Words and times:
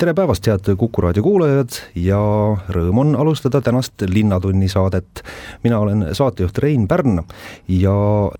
tere 0.00 0.14
päevast, 0.16 0.46
head 0.48 0.68
Kuku 0.80 1.02
raadio 1.04 1.20
kuulajad 1.20 1.74
ja 2.00 2.18
rõõm 2.72 3.02
on 3.02 3.10
alustada 3.20 3.60
tänast 3.60 4.00
Linnatunni 4.08 4.68
saadet. 4.72 5.20
mina 5.64 5.78
olen 5.78 6.06
saatejuht 6.16 6.58
Rein 6.58 6.86
Pärn 6.88 7.20
ja 7.68 7.92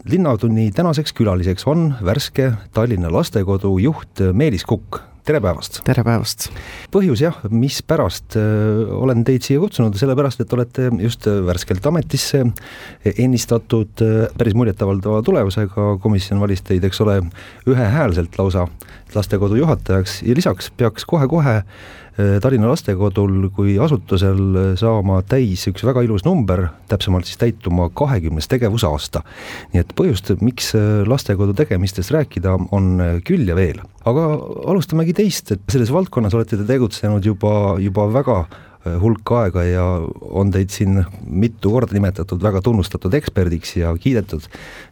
Linnatunni 0.09 0.71
tänaseks 0.73 1.13
külaliseks 1.13 1.67
on 1.69 1.95
värske 2.01 2.53
Tallinna 2.73 3.13
lastekodu 3.13 3.77
juht 3.79 4.25
Meelis 4.33 4.65
Kukk 4.65 5.03
tere 5.25 5.41
päevast! 5.45 5.83
tere 5.85 6.03
päevast! 6.07 6.49
põhjus 6.95 7.21
jah, 7.21 7.37
mispärast 7.53 8.39
äh, 8.41 8.89
olen 8.97 9.21
teid 9.29 9.45
siia 9.45 9.61
kutsunud, 9.61 9.99
sellepärast 10.01 10.41
et 10.41 10.55
olete 10.57 10.89
just 11.03 11.29
värskelt 11.29 11.85
ametisse 11.87 12.41
ennistatud 13.13 14.01
äh, 14.07 14.33
päris 14.39 14.57
muljetavaldava 14.57 15.21
tulemusega, 15.27 15.91
komisjon 16.01 16.41
valis 16.41 16.65
teid, 16.65 16.89
eks 16.89 17.05
ole, 17.05 17.21
ühehäälselt 17.69 18.41
lausa 18.41 18.65
lastekodu 19.17 19.59
juhatajaks 19.63 20.23
ja 20.23 20.37
lisaks 20.37 20.71
peaks 20.77 21.05
kohe-kohe 21.09 21.63
Äh, 22.21 22.41
Tallinna 22.43 22.69
lastekodul 22.69 23.49
kui 23.55 23.77
asutusel 23.81 24.41
saama 24.79 25.21
täis 25.29 25.63
üks 25.71 25.85
väga 25.87 26.03
ilus 26.05 26.25
number, 26.27 26.67
täpsemalt 26.91 27.29
siis 27.29 27.39
täituma 27.41 27.87
kahekümnes 27.97 28.51
tegevusaasta. 28.51 29.23
nii 29.73 29.83
et 29.85 29.95
põhjust, 29.97 30.33
miks 30.43 30.73
äh, 30.75 31.05
lastekodu 31.09 31.55
tegemistest 31.57 32.13
rääkida, 32.15 32.57
on 32.77 32.91
äh, 33.01 33.21
küll 33.25 33.47
ja 33.49 33.57
veel. 33.57 33.81
aga 34.05 34.27
alustamegi 34.73 35.15
teist, 35.23 35.53
et 35.55 35.63
selles 35.71 35.93
valdkonnas 35.95 36.35
olete 36.35 36.59
te 36.59 36.67
tegutsenud 36.67 37.25
juba, 37.25 37.55
juba 37.81 38.09
väga 38.13 38.43
Äh, 38.45 38.70
hulk 39.01 39.33
aega 39.37 39.63
ja 39.67 39.85
on 40.21 40.51
teid 40.55 40.73
siin 40.73 41.03
mitu 41.29 41.73
korda 41.75 41.93
nimetatud 41.93 42.41
väga 42.43 42.63
tunnustatud 42.65 43.15
eksperdiks 43.19 43.75
ja 43.77 43.93
kiidetud 44.01 44.47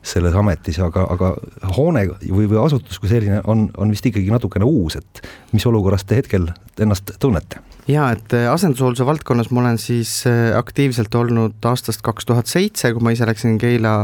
selles 0.04 0.36
ametis, 0.36 0.76
aga, 0.84 1.06
aga 1.08 1.32
hoone 1.76 2.04
või, 2.28 2.44
või 2.50 2.60
asutus 2.60 3.00
kui 3.00 3.08
selline 3.08 3.40
on, 3.48 3.68
on 3.80 3.94
vist 3.94 4.04
ikkagi 4.04 4.28
natukene 4.32 4.68
uus, 4.68 4.98
et 5.00 5.22
mis 5.54 5.64
olukorras 5.66 6.04
te 6.04 6.20
hetkel 6.20 6.50
ennast 6.78 7.14
tunnete? 7.20 7.62
jaa, 7.88 8.10
et 8.12 8.36
äh, 8.36 8.50
asendushoolduse 8.52 9.06
valdkonnas 9.08 9.48
ma 9.50 9.64
olen 9.64 9.80
siis 9.80 10.20
äh, 10.28 10.52
aktiivselt 10.58 11.14
olnud 11.16 11.70
aastast 11.70 12.04
kaks 12.04 12.28
tuhat 12.28 12.50
seitse, 12.50 12.92
kui 12.92 13.04
ma 13.04 13.16
ise 13.16 13.26
läksin 13.28 13.56
Keila 13.58 14.02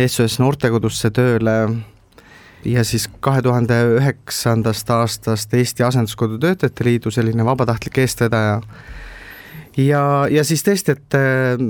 SOS 0.00 0.38
noortekodusse 0.40 1.12
tööle 1.12 1.56
ja 2.64 2.84
siis 2.84 3.10
kahe 3.20 3.42
tuhande 3.44 3.76
üheksandast 3.98 4.90
aastast 4.90 5.54
Eesti 5.54 5.84
Asenduskodu 5.84 6.38
Töötajate 6.40 6.88
Liidu 6.88 7.12
selline 7.12 7.44
vabatahtlik 7.44 8.00
eestvedaja 8.06 8.60
ja, 9.76 10.26
ja 10.30 10.44
siis 10.44 10.64
tõesti, 10.66 10.96
et 10.96 11.16
äh, 11.16 11.60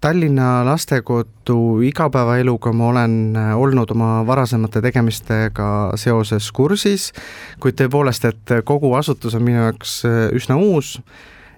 Tallinna 0.00 0.60
lastekodu 0.66 1.80
igapäevaeluga 1.88 2.72
ma 2.76 2.90
olen 2.90 3.14
äh, 3.36 3.52
olnud 3.58 3.90
oma 3.94 4.10
varasemate 4.26 4.82
tegemistega 4.84 5.68
seoses 5.98 6.50
kursis, 6.52 7.10
kuid 7.62 7.78
tõepoolest, 7.80 8.28
et 8.28 8.54
kogu 8.68 8.92
asutus 8.98 9.38
on 9.38 9.46
minu 9.46 9.62
jaoks 9.64 9.98
äh, 10.08 10.20
üsna 10.36 10.58
uus, 10.60 10.96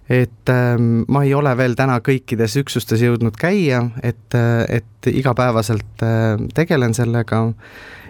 et 0.08 0.52
ähm, 0.52 1.02
ma 1.08 1.24
ei 1.26 1.34
ole 1.36 1.52
veel 1.56 1.76
täna 1.76 1.98
kõikides 2.04 2.56
üksustes 2.62 3.02
jõudnud 3.04 3.36
käia, 3.36 3.82
et, 4.02 4.32
et 4.72 5.10
igapäevaselt 5.12 6.04
tegelen 6.56 6.96
sellega 6.96 7.42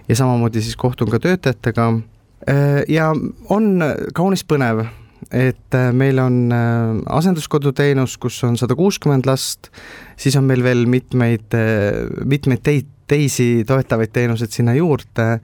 ja 0.07 0.17
samamoodi 0.21 0.63
siis 0.63 0.79
kohtun 0.79 1.11
ka 1.11 1.19
töötajatega. 1.19 1.89
Ja 2.87 3.09
on 3.51 3.83
kaunis 4.15 4.47
põnev 4.47 4.85
et 5.33 5.75
äh, 5.75 5.91
meil 5.93 6.19
on 6.23 6.53
äh, 6.53 7.01
asenduskoduteenus, 7.19 8.17
kus 8.21 8.41
on 8.49 8.57
sada 8.61 8.77
kuuskümmend 8.79 9.29
last, 9.29 9.71
siis 10.17 10.37
on 10.41 10.49
meil 10.49 10.65
veel 10.65 10.87
mitmeid, 10.89 11.53
äh, 11.57 12.09
mitmeid 12.25 12.65
teid, 12.65 12.89
teisi 13.09 13.65
toetavaid 13.69 14.13
teenuseid 14.13 14.53
sinna 14.53 14.75
juurde 14.77 15.39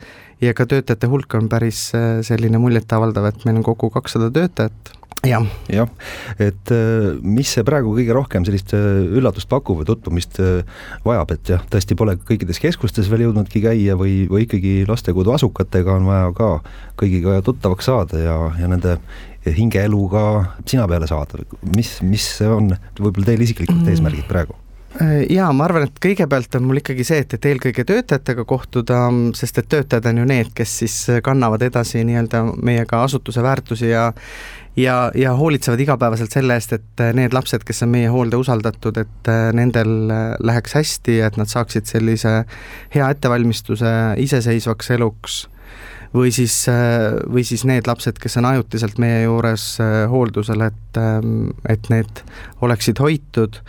ja 0.45 0.53
ka 0.57 0.67
töötajate 0.69 1.09
hulk 1.09 1.37
on 1.39 1.49
päris 1.49 1.87
selline 2.27 2.61
muljetavaldav, 2.61 3.31
et 3.31 3.47
meil 3.49 3.57
on 3.57 3.65
kokku 3.65 3.89
kakssada 3.95 4.29
töötajat 4.35 4.91
jah. 5.25 5.47
jah, 5.73 5.89
et 6.37 6.73
mis 7.25 7.49
see 7.49 7.65
praegu 7.65 7.95
kõige 7.97 8.13
rohkem 8.13 8.45
sellist 8.45 8.75
üllatust 8.77 9.49
pakub 9.49 9.81
või 9.81 9.89
tutvumist 9.89 10.43
vajab, 11.07 11.33
et 11.39 11.55
jah, 11.55 11.65
tõesti 11.73 11.97
pole 11.97 12.19
kõikides 12.21 12.61
keskustes 12.61 13.09
veel 13.09 13.31
jõudnudki 13.31 13.65
käia 13.65 13.97
või, 13.97 14.27
või 14.29 14.45
ikkagi 14.45 14.83
lastekodu 14.91 15.33
asukatega 15.39 15.97
on 15.97 16.11
vaja 16.11 16.29
ka 16.37 16.51
kõigiga 17.01 17.41
tuttavaks 17.49 17.89
saada 17.89 18.21
ja, 18.21 18.37
ja 18.61 18.69
nende 18.69 18.99
hingeeluga 19.53 20.25
sina 20.67 20.89
peale 20.89 21.09
saada, 21.11 21.43
mis, 21.77 21.97
mis 22.03 22.29
on 22.49 22.73
võib-olla 22.99 23.33
teil 23.33 23.45
isiklikult 23.45 23.83
mm. 23.83 23.91
eesmärgid 23.93 24.29
praegu? 24.31 24.57
Äh, 25.03 25.25
jaa, 25.35 25.49
ma 25.57 25.67
arvan, 25.67 25.89
et 25.89 25.97
kõigepealt 26.03 26.55
on 26.55 26.69
mul 26.69 26.79
ikkagi 26.79 27.07
see, 27.07 27.23
et, 27.25 27.37
et 27.37 27.49
eelkõige 27.51 27.85
töötajatega 27.89 28.45
kohtuda, 28.49 29.07
sest 29.35 29.59
et 29.59 29.71
töötajad 29.73 30.07
on 30.13 30.23
ju 30.23 30.27
need, 30.31 30.53
kes 30.55 30.77
siis 30.85 30.99
kannavad 31.27 31.65
edasi 31.67 32.05
nii-öelda 32.07 32.45
meiega 32.63 33.03
asutuse 33.03 33.43
väärtusi 33.43 33.91
ja 33.91 34.13
ja, 34.77 35.11
ja 35.15 35.33
hoolitsevad 35.39 35.81
igapäevaselt 35.81 36.35
selle 36.35 36.57
eest, 36.59 36.73
et 36.75 37.03
need 37.15 37.35
lapsed, 37.35 37.63
kes 37.67 37.85
on 37.87 37.93
meie 37.93 38.09
hoolde 38.11 38.39
usaldatud, 38.41 38.99
et 38.99 39.31
nendel 39.55 40.11
läheks 40.43 40.75
hästi 40.75 41.19
ja 41.21 41.31
et 41.31 41.39
nad 41.39 41.51
saaksid 41.51 41.87
sellise 41.87 42.41
hea 42.95 43.11
ettevalmistuse 43.15 43.93
iseseisvaks 44.25 44.91
eluks 44.97 45.45
või 46.15 46.33
siis, 46.33 46.69
äh, 46.69 47.17
või 47.31 47.45
siis 47.47 47.65
need 47.67 47.89
lapsed, 47.91 48.19
kes 48.23 48.39
on 48.39 48.49
ajutiselt 48.53 49.01
meie 49.03 49.25
juures 49.25 49.75
äh, 49.83 50.05
hooldusel, 50.11 50.63
et, 50.69 51.01
ähm, 51.01 51.51
et 51.69 51.91
need 51.91 52.23
oleksid 52.63 53.03
hoitud. 53.03 53.61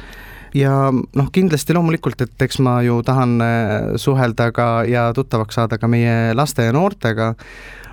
Ja 0.56 0.88
noh, 0.94 1.32
kindlasti 1.36 1.76
loomulikult, 1.76 2.22
et 2.24 2.46
eks 2.46 2.62
ma 2.64 2.78
ju 2.86 3.02
tahan 3.04 3.40
äh, 3.44 3.72
suhelda 4.00 4.52
ka 4.56 4.70
ja 4.88 5.10
tuttavaks 5.16 5.58
saada 5.60 5.82
ka 5.82 5.90
meie 5.92 6.36
laste 6.38 6.70
ja 6.70 6.76
noortega, 6.76 7.34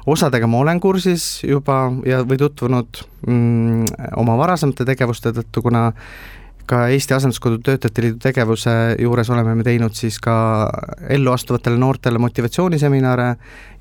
osadega 0.07 0.47
ma 0.51 0.61
olen 0.63 0.81
kursis 0.83 1.43
juba 1.47 1.87
ja, 2.07 2.21
või 2.27 2.39
tutvunud 2.39 3.03
mm, 3.27 3.97
oma 4.21 4.37
varasemate 4.39 4.87
tegevuste 4.87 5.33
tõttu, 5.35 5.63
kuna 5.65 5.89
ka 6.67 6.87
Eesti 6.89 7.15
Asenduskodu 7.15 7.59
Töötajate 7.59 8.03
Liidu 8.03 8.19
tegevuse 8.23 8.73
juures 9.01 9.31
oleme 9.31 9.55
me 9.59 9.65
teinud 9.67 9.95
siis 9.97 10.19
ka 10.23 10.35
elluastuvatele 11.11 11.79
noortele 11.79 12.19
motivatsiooniseminare 12.23 13.29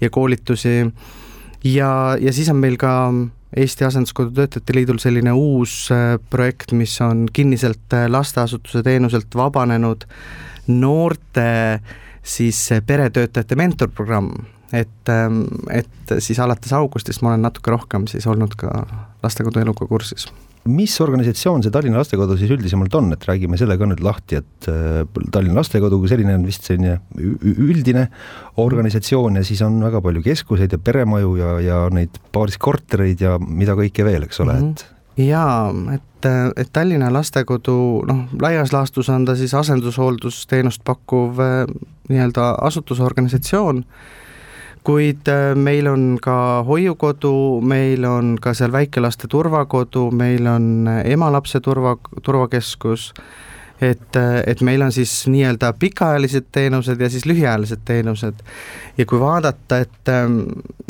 ja 0.02 0.10
koolitusi. 0.10 0.76
Ja, 1.64 2.18
ja 2.20 2.34
siis 2.34 2.50
on 2.50 2.62
meil 2.62 2.78
ka 2.82 2.94
Eesti 3.58 3.86
Asenduskodu 3.86 4.32
Töötajate 4.32 4.76
Liidul 4.76 5.02
selline 5.04 5.34
uus 5.36 5.90
äh, 5.92 6.16
projekt, 6.30 6.72
mis 6.72 6.96
on 7.02 7.28
kinniselt 7.34 7.94
äh, 7.94 8.08
lasteasutuse 8.10 8.84
teenuselt 8.84 9.36
vabanenud 9.36 10.08
noorte 10.68 11.82
siis 12.24 12.72
äh, 12.72 12.82
peretöötajate 12.86 13.56
mentorprogramm, 13.56 14.32
et, 14.74 15.10
ähm, 15.10 15.44
et 15.70 16.16
siis 16.20 16.40
alates 16.40 16.74
augustist 16.74 17.22
ma 17.22 17.34
olen 17.34 17.50
natuke 17.50 17.72
rohkem 17.72 18.08
siis 18.08 18.28
olnud 18.28 18.56
ka 18.58 18.86
lastekodu 19.24 19.60
eluga 19.60 19.88
kursis 19.88 20.30
mis 20.70 20.94
organisatsioon 21.02 21.64
see 21.66 21.74
Tallinna 21.74 22.02
Lastekodu 22.02 22.36
siis 22.38 22.52
üldisemalt 22.54 22.94
on, 22.98 23.10
et 23.16 23.26
räägime 23.26 23.58
selle 23.58 23.78
ka 23.82 23.88
nüüd 23.90 24.04
lahti, 24.06 24.42
et 24.42 24.70
äh, 24.70 25.02
Tallinna 25.34 25.58
Lastekodu 25.58 25.98
kui 26.02 26.12
selline 26.12 26.36
on 26.38 26.46
vist 26.46 26.68
selline 26.70 27.00
üldine 27.18 28.08
organisatsioon 28.62 29.40
ja 29.40 29.46
siis 29.48 29.64
on 29.66 29.80
väga 29.82 30.04
palju 30.06 30.24
keskuseid 30.26 30.78
ja 30.78 30.82
peremaju 30.82 31.36
ja, 31.40 31.52
ja 31.66 31.82
neid 31.94 32.22
paaris 32.34 32.60
kortereid 32.62 33.24
ja 33.26 33.38
mida 33.42 33.78
kõike 33.80 34.06
veel, 34.06 34.28
eks 34.28 34.44
ole 34.46 34.54
mm, 34.54 34.68
-hmm. 34.68 34.72
et 35.18 35.28
jaa, 35.32 35.74
et, 35.96 36.30
et 36.58 36.74
Tallinna 36.74 37.10
Lastekodu 37.14 37.78
noh, 38.08 38.24
laias 38.42 38.74
laastus 38.74 39.10
on 39.10 39.26
ta 39.26 39.36
siis 39.36 39.54
asendushooldusteenust 39.58 40.86
pakkuv 40.86 41.42
äh, 41.42 41.62
nii-öelda 42.10 42.56
asutusorganisatsioon 42.70 43.86
kuid 44.84 45.28
äh, 45.30 45.56
meil 45.56 45.88
on 45.88 46.18
ka 46.22 46.64
hoiukodu, 46.68 47.62
meil 47.62 48.06
on 48.06 48.36
ka 48.42 48.54
seal 48.58 48.74
väikelaste 48.74 49.30
turvakodu, 49.30 50.10
meil 50.12 50.48
on 50.50 50.88
äh, 50.90 51.02
emalapse 51.14 51.62
turva, 51.62 51.98
turvakeskus, 52.24 53.12
et, 53.82 54.16
äh, 54.18 54.42
et 54.48 54.62
meil 54.66 54.82
on 54.82 54.92
siis 54.92 55.14
nii-öelda 55.30 55.74
pikaajalised 55.80 56.50
teenused 56.52 57.02
ja 57.02 57.10
siis 57.10 57.26
lühiajalised 57.30 57.86
teenused. 57.86 58.42
ja 58.98 59.06
kui 59.06 59.20
vaadata, 59.20 59.78
et 59.86 60.10
ähm, 60.10 60.40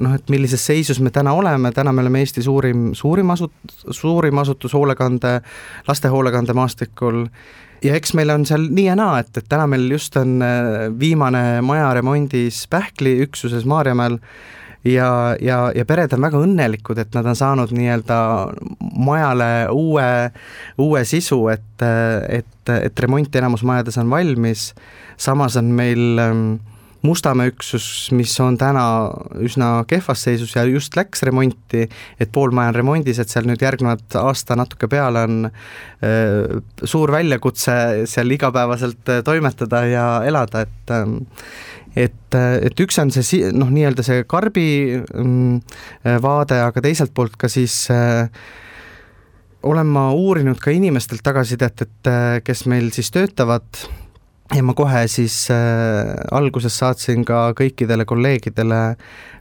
noh, 0.01 0.15
et 0.15 0.29
millises 0.29 0.65
seisus 0.65 0.99
me 0.99 1.11
täna 1.11 1.33
oleme, 1.33 1.71
täna 1.71 1.91
me 1.91 2.01
oleme 2.01 2.19
Eesti 2.19 2.43
suurim, 2.43 2.93
suurim 2.93 3.35
asut-, 3.35 3.75
suurim 3.89 4.37
asutus 4.37 4.73
hoolekande, 4.73 5.41
lastehoolekande 5.87 6.53
maastikul 6.53 7.25
ja 7.83 7.97
eks 7.97 8.15
meil 8.17 8.29
on 8.33 8.45
seal 8.47 8.67
nii 8.69 8.87
ja 8.89 8.95
naa, 8.99 9.19
et, 9.23 9.33
et 9.37 9.49
täna 9.49 9.67
meil 9.69 9.87
just 9.91 10.15
on 10.19 10.39
äh, 10.45 10.87
viimane 10.99 11.61
maja 11.65 11.91
remondis 11.97 12.65
Pähkli 12.71 13.17
üksuses 13.25 13.65
Maarjamäel 13.69 14.19
ja, 14.83 15.35
ja, 15.41 15.59
ja 15.75 15.85
pered 15.85 16.13
on 16.15 16.25
väga 16.25 16.41
õnnelikud, 16.41 17.01
et 17.01 17.13
nad 17.17 17.27
on 17.29 17.37
saanud 17.37 17.73
nii-öelda 17.75 18.17
majale 19.05 19.51
uue, 19.73 20.07
uue 20.81 21.03
sisu, 21.05 21.43
et, 21.53 21.85
et, 22.29 22.73
et 22.73 23.05
remont 23.05 23.41
enamus 23.41 23.65
majades 23.67 23.97
on 24.01 24.09
valmis, 24.09 24.71
samas 25.21 25.57
on 25.61 25.73
meil 25.77 26.21
ähm, 26.21 26.45
Mustamäe 27.01 27.49
üksus, 27.49 27.85
mis 28.13 28.33
on 28.43 28.59
täna 28.61 28.83
üsna 29.41 29.71
kehvas 29.89 30.21
seisus 30.27 30.53
ja 30.53 30.67
just 30.69 30.93
läks 30.97 31.23
remonti, 31.25 31.87
et 32.21 32.31
pool 32.33 32.53
maja 32.53 32.69
on 32.69 32.77
remondis, 32.77 33.17
et 33.17 33.31
seal 33.31 33.47
nüüd 33.49 33.63
järgnevad 33.63 34.17
aasta 34.21 34.57
natuke 34.59 34.89
peale 34.91 35.23
on 35.25 35.47
äh, 35.49 36.61
suur 36.83 37.13
väljakutse 37.13 38.05
seal 38.09 38.37
igapäevaselt 38.37 39.09
äh, 39.09 39.23
toimetada 39.25 39.85
ja 39.89 40.07
elada, 40.29 40.65
et 40.67 40.93
äh, 40.93 41.05
et, 41.91 42.35
et 42.37 42.79
üks 42.85 43.01
on 43.01 43.09
see 43.11 43.49
noh, 43.51 43.67
nii-öelda 43.73 44.05
see 44.05 44.21
karbi 44.29 44.67
mm, 45.01 45.57
vaade, 46.23 46.61
aga 46.63 46.83
teiselt 46.85 47.11
poolt 47.17 47.33
ka 47.41 47.49
siis 47.51 47.83
äh, 47.91 48.29
olen 49.67 49.89
ma 49.91 50.05
uurinud 50.15 50.61
ka 50.61 50.71
inimestelt 50.71 51.25
tagasisidet, 51.25 51.83
et 51.83 52.13
kes 52.47 52.63
meil 52.71 52.87
siis 52.95 53.11
töötavad 53.13 53.83
ja 54.55 54.63
ma 54.65 54.73
kohe 54.75 55.03
siis 55.11 55.35
äh, 55.53 56.11
alguses 56.35 56.75
saatsin 56.81 57.23
ka 57.27 57.51
kõikidele 57.57 58.05
kolleegidele 58.07 58.81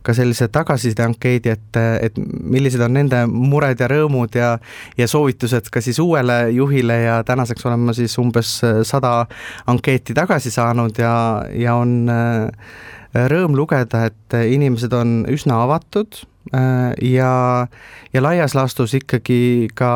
ka 0.06 0.14
sellise 0.16 0.48
tagasiside 0.52 1.04
ankeedi, 1.04 1.52
et, 1.52 1.78
et 2.06 2.16
millised 2.40 2.80
on 2.84 2.94
nende 2.96 3.24
mured 3.28 3.80
ja 3.80 3.88
rõõmud 3.90 4.38
ja 4.38 4.54
ja 4.98 5.08
soovitused 5.10 5.68
ka 5.72 5.82
siis 5.84 5.98
uuele 6.00 6.38
juhile 6.54 7.00
ja 7.02 7.18
tänaseks 7.26 7.66
olen 7.66 7.88
ma 7.90 7.96
siis 7.96 8.16
umbes 8.22 8.54
sada 8.88 9.14
ankeeti 9.70 10.16
tagasi 10.16 10.52
saanud 10.54 11.02
ja, 11.02 11.14
ja 11.52 11.76
on 11.80 12.08
äh, 12.08 13.26
rõõm 13.30 13.58
lugeda, 13.58 14.06
et 14.06 14.40
inimesed 14.54 14.94
on 14.94 15.24
üsna 15.28 15.64
avatud 15.66 16.22
äh, 16.22 16.29
ja, 17.02 17.66
ja 18.12 18.22
laias 18.22 18.54
laastus 18.54 18.94
ikkagi 18.94 19.68
ka 19.74 19.92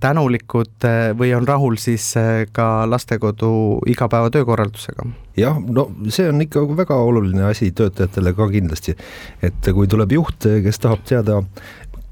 tänulikud 0.00 0.84
äh, 0.84 1.10
või 1.18 1.32
on 1.36 1.48
rahul 1.48 1.78
siis 1.80 2.10
äh, 2.16 2.44
ka 2.52 2.84
lastekodu 2.90 3.80
igapäeva 3.88 4.30
töökorraldusega 4.30 5.08
jah, 5.38 5.58
no 5.58 5.88
see 6.12 6.28
on 6.30 6.42
ikka 6.44 6.62
väga 6.78 6.98
oluline 7.08 7.48
asi 7.48 7.70
töötajatele 7.72 8.34
ka 8.36 8.48
kindlasti, 8.52 8.94
et 9.42 9.72
kui 9.74 9.88
tuleb 9.90 10.12
juht, 10.12 10.48
kes 10.64 10.82
tahab 10.82 11.04
teada, 11.08 11.40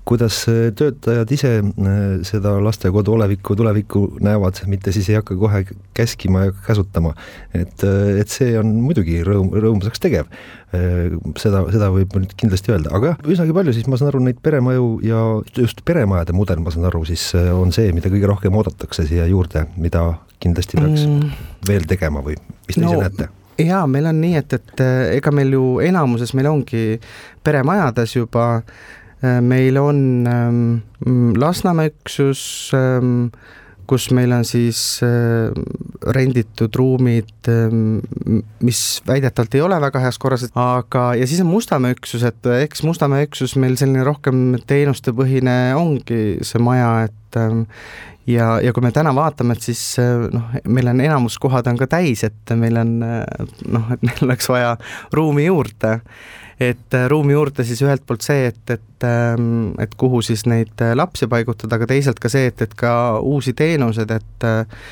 kuidas 0.07 0.47
äh, 0.49 0.71
töötajad 0.79 1.31
ise 1.35 1.51
äh, 1.59 1.95
seda 2.27 2.55
lastekodu 2.63 3.17
olevikku, 3.17 3.57
tulevikku 3.59 4.03
näevad, 4.23 4.61
mitte 4.71 4.93
siis 4.95 5.09
ei 5.11 5.19
hakka 5.19 5.35
kohe 5.37 5.65
käskima 5.97 6.45
ja 6.45 6.53
käsutama. 6.67 7.15
et, 7.55 7.83
äh, 7.85 8.21
et 8.21 8.31
see 8.31 8.55
on 8.59 8.71
muidugi 8.85 9.19
rõõm, 9.27 9.51
rõõmsaks 9.55 10.03
tegev. 10.03 10.31
seda, 11.41 11.63
seda 11.73 11.87
võib 11.95 12.13
nüüd 12.19 12.33
kindlasti 12.37 12.73
öelda, 12.75 12.91
aga 12.93 13.13
jah, 13.13 13.21
üsnagi 13.33 13.55
palju 13.57 13.73
siis 13.73 13.87
ma 13.89 13.97
saan 13.97 14.11
aru, 14.11 14.21
neid 14.27 14.43
peremaju 14.45 14.89
ja 15.07 15.21
just 15.57 15.81
peremajade 15.87 16.35
mudel, 16.37 16.59
ma 16.61 16.75
saan 16.75 16.89
aru, 16.91 17.05
siis 17.09 17.23
on 17.55 17.73
see, 17.73 17.95
mida 17.97 18.11
kõige 18.13 18.29
rohkem 18.29 18.59
oodatakse 18.59 19.07
siia 19.09 19.25
juurde, 19.31 19.63
mida 19.81 20.03
kindlasti 20.43 20.77
peaks 20.77 21.07
mm. 21.07 21.47
veel 21.71 21.87
tegema 21.89 22.21
või 22.27 22.37
mis 22.67 22.77
te 22.77 22.83
no, 22.83 22.93
ise 22.93 23.07
näete? 23.07 23.31
jaa, 23.63 23.87
meil 23.89 24.11
on 24.11 24.21
nii, 24.21 24.35
et, 24.43 24.59
et 24.59 24.85
ega 25.17 25.33
meil 25.33 25.55
ju 25.55 25.65
enamuses 25.87 26.35
meil 26.37 26.51
ongi 26.51 26.85
peremajades 27.47 28.19
juba 28.19 28.49
äh, 28.59 28.61
Äh, 28.61 28.96
meil 29.23 29.77
on 29.81 30.27
ähm, 30.29 31.37
Lasnamäe 31.37 31.91
üksus, 31.95 32.73
ähm, 32.77 33.31
kus 33.87 34.09
meil 34.11 34.33
on 34.35 34.45
siis 34.45 35.01
äh, 35.05 35.55
renditud 36.15 36.75
ruumid, 36.77 37.31
ähm, 37.49 38.01
mis 38.61 39.01
väidetavalt 39.07 39.55
ei 39.55 39.63
ole 39.65 39.79
väga 39.81 40.03
heas 40.03 40.19
korras, 40.21 40.47
aga, 40.53 41.15
ja 41.17 41.29
siis 41.29 41.41
on 41.45 41.51
Mustamäe 41.51 41.97
üksus, 41.97 42.27
et 42.27 42.51
eks 42.59 42.83
Mustamäe 42.87 43.29
üksus 43.29 43.57
meil 43.61 43.79
selline 43.79 44.05
rohkem 44.07 44.59
teenustepõhine 44.67 45.57
ongi 45.79 46.21
see 46.47 46.63
maja, 46.63 47.07
et 47.07 47.41
ja, 48.27 48.57
ja 48.61 48.73
kui 48.75 48.85
me 48.85 48.93
täna 48.95 49.15
vaatame, 49.17 49.57
et 49.57 49.71
siis 49.71 49.85
äh, 50.03 50.27
noh, 50.35 50.57
meil 50.67 50.91
on 50.93 51.05
enamus 51.07 51.39
kohad 51.43 51.71
on 51.71 51.79
ka 51.81 51.89
täis, 51.97 52.27
et 52.27 52.57
meil 52.59 52.83
on 52.83 52.99
noh, 53.01 53.95
et 53.95 54.03
meil 54.03 54.27
oleks 54.29 54.51
vaja 54.53 54.75
ruumi 55.15 55.47
juurde 55.47 56.01
et 56.61 56.95
äh, 56.95 57.09
ruumi 57.09 57.35
juurde 57.35 57.65
siis 57.65 57.83
ühelt 57.85 58.07
poolt 58.07 58.25
see, 58.25 58.47
et, 58.49 58.71
et, 58.71 59.05
ähm, 59.05 59.75
et 59.83 59.95
kuhu 60.01 60.23
siis 60.25 60.47
neid 60.49 60.81
äh, 60.81 60.95
lapsi 60.97 61.29
paigutada, 61.29 61.77
aga 61.77 61.89
teisalt 61.91 62.21
ka 62.23 62.31
see, 62.33 62.49
et, 62.51 62.63
et 62.65 62.75
ka 62.79 62.93
uusi 63.21 63.53
teenuseid, 63.57 64.15
et 64.17 64.49
äh, 64.49 64.85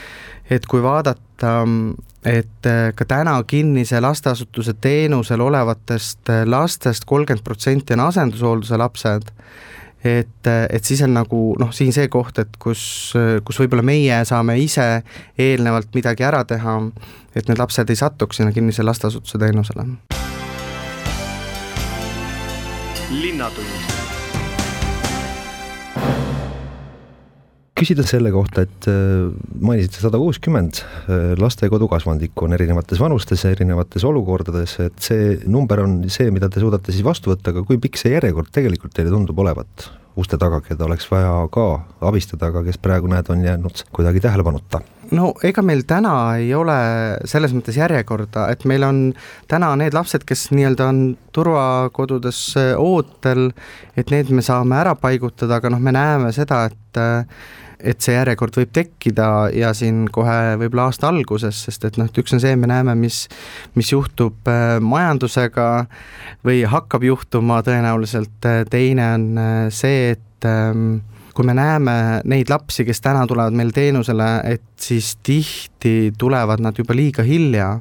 et 0.53 0.67
kui 0.69 0.83
vaadata, 0.85 1.55
et 2.29 2.67
ka 2.97 3.05
täna 3.09 3.39
kinnise 3.49 3.97
lasteasutuse 4.05 4.75
teenusel 4.77 5.41
olevatest 5.41 6.29
lastest 6.45 7.07
kolmkümmend 7.09 7.41
protsenti 7.47 7.97
on 7.97 8.03
asendushoolduse 8.05 8.77
lapsed, 8.77 9.31
et, 10.05 10.51
et 10.69 10.85
siis 10.85 11.01
on 11.07 11.17
nagu 11.17 11.41
noh, 11.61 11.73
siin 11.73 11.97
see 11.97 12.11
koht, 12.13 12.43
et 12.45 12.59
kus, 12.61 13.15
kus 13.41 13.63
võib-olla 13.63 13.87
meie 13.89 14.21
saame 14.29 14.59
ise 14.61 15.01
eelnevalt 15.41 15.97
midagi 15.97 16.29
ära 16.29 16.45
teha, 16.45 16.77
et 17.33 17.49
need 17.49 17.65
lapsed 17.65 17.89
ei 17.89 18.03
satuks 18.05 18.43
sinna 18.43 18.53
kinnise 18.53 18.85
lasteasutuse 18.85 19.41
teenusele 19.41 19.89
linnatund. 23.21 23.93
küsida 27.75 28.05
selle 28.07 28.31
kohta, 28.31 28.63
et 28.65 28.87
äh, 28.89 29.33
mainisite 29.61 29.99
sada 29.99 30.17
kuuskümmend 30.23 30.79
äh, 30.79 31.33
lastekodu 31.43 31.89
kasvandikku 31.91 32.47
on 32.47 32.55
erinevates 32.57 33.01
vanustes 33.03 33.43
ja 33.45 33.51
erinevates 33.53 34.07
olukordades, 34.07 34.77
et 34.87 35.03
see 35.03 35.35
number 35.51 35.83
on 35.83 35.99
see, 36.07 36.31
mida 36.33 36.49
te 36.49 36.63
suudate 36.63 36.95
siis 36.95 37.05
vastu 37.05 37.33
võtta, 37.35 37.51
aga 37.51 37.65
kui 37.67 37.83
pikk 37.83 37.99
see 38.01 38.15
järjekord 38.15 38.55
tegelikult 38.55 38.95
teile 38.95 39.13
tundub 39.13 39.43
olevat 39.43 39.91
uste 40.17 40.39
taga, 40.41 40.63
keda 40.65 40.87
oleks 40.87 41.11
vaja 41.11 41.35
ka 41.53 41.67
abistada, 42.07 42.53
aga 42.55 42.63
kes 42.71 42.79
praegu 42.81 43.11
näed, 43.11 43.29
on 43.35 43.43
jäänud 43.45 43.85
kuidagi 43.93 44.23
tähelepanuta 44.23 44.81
no 45.13 45.33
ega 45.45 45.63
meil 45.65 45.83
täna 45.89 46.15
ei 46.41 46.53
ole 46.57 46.77
selles 47.29 47.55
mõttes 47.57 47.77
järjekorda, 47.79 48.49
et 48.53 48.65
meil 48.69 48.87
on 48.87 49.03
täna 49.51 49.73
need 49.81 49.97
lapsed, 49.97 50.25
kes 50.29 50.49
nii-öelda 50.55 50.89
on 50.93 51.03
turvakodudes 51.35 52.41
äh, 52.61 52.73
ootel, 52.81 53.51
et 53.97 54.13
need 54.15 54.33
me 54.35 54.45
saame 54.45 54.79
ära 54.81 54.95
paigutada, 54.99 55.59
aga 55.59 55.75
noh, 55.75 55.83
me 55.83 55.95
näeme 55.95 56.33
seda, 56.37 56.65
et 56.71 57.01
äh, 57.01 57.45
et 57.85 58.01
see 58.01 58.15
järjekord 58.15 58.55
võib 58.57 58.71
tekkida 58.73 59.25
ja 59.53 59.75
siin 59.77 60.07
kohe 60.15 60.55
võib-olla 60.57 60.87
aasta 60.89 61.11
alguses, 61.11 61.59
sest 61.67 61.83
et 61.85 61.99
noh, 62.01 62.07
et 62.09 62.21
üks 62.23 62.33
on 62.33 62.41
see, 62.41 62.55
me 62.57 62.71
näeme, 62.71 62.95
mis, 62.97 63.27
mis 63.77 63.91
juhtub 63.93 64.49
äh, 64.49 64.79
majandusega 64.81 65.67
või 66.47 66.63
hakkab 66.71 67.05
juhtuma 67.05 67.61
tõenäoliselt, 67.67 68.49
teine 68.73 69.11
on 69.19 69.27
see, 69.75 70.15
et 70.15 70.49
ähm, 70.49 71.03
kui 71.35 71.47
me 71.47 71.55
näeme 71.55 71.97
neid 72.31 72.51
lapsi, 72.51 72.85
kes 72.87 73.01
täna 73.05 73.27
tulevad 73.27 73.57
meil 73.57 73.73
teenusele, 73.75 74.29
et 74.55 74.67
siis 74.81 75.17
tihti 75.23 76.13
tulevad 76.19 76.63
nad 76.63 76.79
juba 76.79 76.97
liiga 76.97 77.25
hilja, 77.27 77.81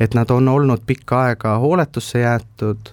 et 0.00 0.14
nad 0.14 0.30
on 0.34 0.48
olnud 0.48 0.82
pikka 0.86 1.22
aega 1.28 1.56
hooletusse 1.62 2.24
jäetud 2.24 2.92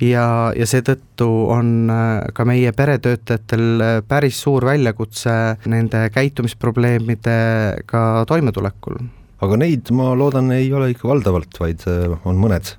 ja, 0.00 0.52
ja 0.56 0.66
seetõttu 0.68 1.28
on 1.52 1.90
äh, 1.90 2.28
ka 2.36 2.46
meie 2.48 2.72
peretöötajatel 2.76 3.66
äh, 3.82 3.98
päris 4.08 4.40
suur 4.44 4.64
väljakutse 4.68 5.30
nende 5.72 6.06
käitumisprobleemidega 6.14 8.02
toimetulekul. 8.28 9.00
aga 9.40 9.60
neid, 9.60 9.90
ma 9.92 10.12
loodan, 10.16 10.52
ei 10.56 10.72
ole 10.72 10.90
ikka 10.94 11.08
valdavalt, 11.08 11.60
vaid 11.60 11.86
äh, 11.90 12.12
on 12.24 12.40
mõned 12.40 12.76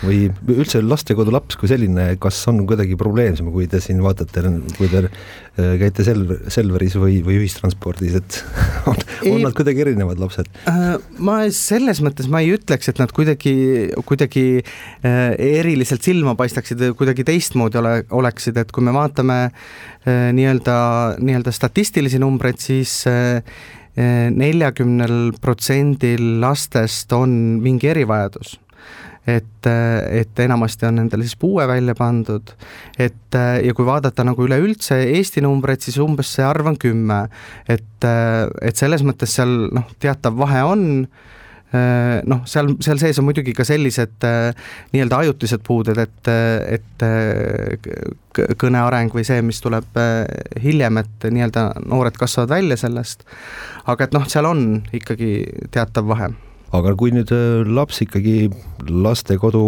või 0.00 0.28
üldse 0.54 0.80
lastekodu 0.84 1.32
laps 1.34 1.58
kui 1.60 1.68
selline, 1.70 2.14
kas 2.22 2.38
on 2.50 2.62
kuidagi 2.68 2.96
probleemsem, 3.00 3.50
kui 3.52 3.66
te 3.70 3.80
siin 3.84 4.00
vaatate, 4.04 4.42
kui 4.78 4.88
te 4.90 5.02
äh, 5.06 5.74
käite 5.80 6.04
sel-, 6.06 6.38
Selveris 6.52 6.96
või, 7.00 7.18
või 7.26 7.40
ühistranspordis, 7.42 8.16
et 8.20 8.38
on, 8.90 9.00
on 9.32 9.44
nad 9.44 9.56
kuidagi 9.56 9.84
erinevad 9.84 10.22
lapsed? 10.22 10.48
Äh, 10.70 10.94
ma 11.20 11.40
selles 11.54 12.00
mõttes 12.04 12.30
ma 12.32 12.42
ei 12.44 12.54
ütleks, 12.56 12.88
et 12.92 13.02
nad 13.02 13.12
kuidagi, 13.16 13.54
kuidagi 14.08 14.46
äh, 14.60 15.20
eriliselt 15.60 16.06
silma 16.06 16.36
paistaksid, 16.38 16.86
kuidagi 16.98 17.26
teistmoodi 17.28 17.80
ole, 17.80 17.94
oleksid, 18.22 18.60
et 18.60 18.72
kui 18.72 18.86
me 18.86 18.96
vaatame 18.96 19.42
nii-öelda, 20.08 20.74
nii-öelda 21.20 21.52
statistilisi 21.52 22.16
numbreid, 22.22 22.56
siis 22.62 23.02
neljakümnel 24.00 25.34
protsendil 25.44 26.38
lastest 26.40 27.12
on 27.12 27.34
mingi 27.60 27.90
erivajadus 27.90 28.54
et, 29.28 29.66
et 29.66 30.42
enamasti 30.44 30.86
on 30.88 31.00
nendele 31.00 31.26
siis 31.26 31.36
puue 31.40 31.66
välja 31.68 31.94
pandud, 31.98 32.54
et 32.98 33.36
ja 33.36 33.74
kui 33.76 33.86
vaadata 33.86 34.24
nagu 34.26 34.46
üleüldse 34.46 35.00
Eesti 35.16 35.44
numbreid, 35.44 35.82
siis 35.84 36.00
umbes 36.02 36.32
see 36.36 36.46
arv 36.46 36.72
on 36.72 36.78
kümme. 36.80 37.26
et, 37.68 38.06
et 38.62 38.76
selles 38.76 39.04
mõttes 39.06 39.36
seal 39.36 39.68
noh, 39.74 39.90
teatav 40.00 40.38
vahe 40.40 40.62
on, 40.66 40.82
noh, 41.70 42.40
seal, 42.50 42.72
seal 42.82 42.98
sees 42.98 43.20
on 43.20 43.28
muidugi 43.28 43.52
ka 43.54 43.64
sellised 43.68 44.24
nii-öelda 44.90 45.20
ajutised 45.22 45.62
puuded, 45.66 46.00
et, 46.02 46.32
et 46.78 47.06
kõneareng 48.58 49.14
või 49.14 49.26
see, 49.28 49.42
mis 49.46 49.62
tuleb 49.62 50.00
hiljem, 50.64 51.02
et 51.04 51.30
nii-öelda 51.30 51.66
noored 51.86 52.18
kasvavad 52.18 52.56
välja 52.56 52.80
sellest, 52.80 53.26
aga 53.86 54.08
et 54.08 54.16
noh, 54.16 54.26
seal 54.30 54.50
on 54.50 54.64
ikkagi 54.96 55.34
teatav 55.70 56.08
vahe 56.10 56.32
aga 56.76 56.94
kui 56.98 57.12
nüüd 57.14 57.32
äh, 57.34 57.66
laps 57.66 58.02
ikkagi 58.04 58.50
lastekodu 58.86 59.64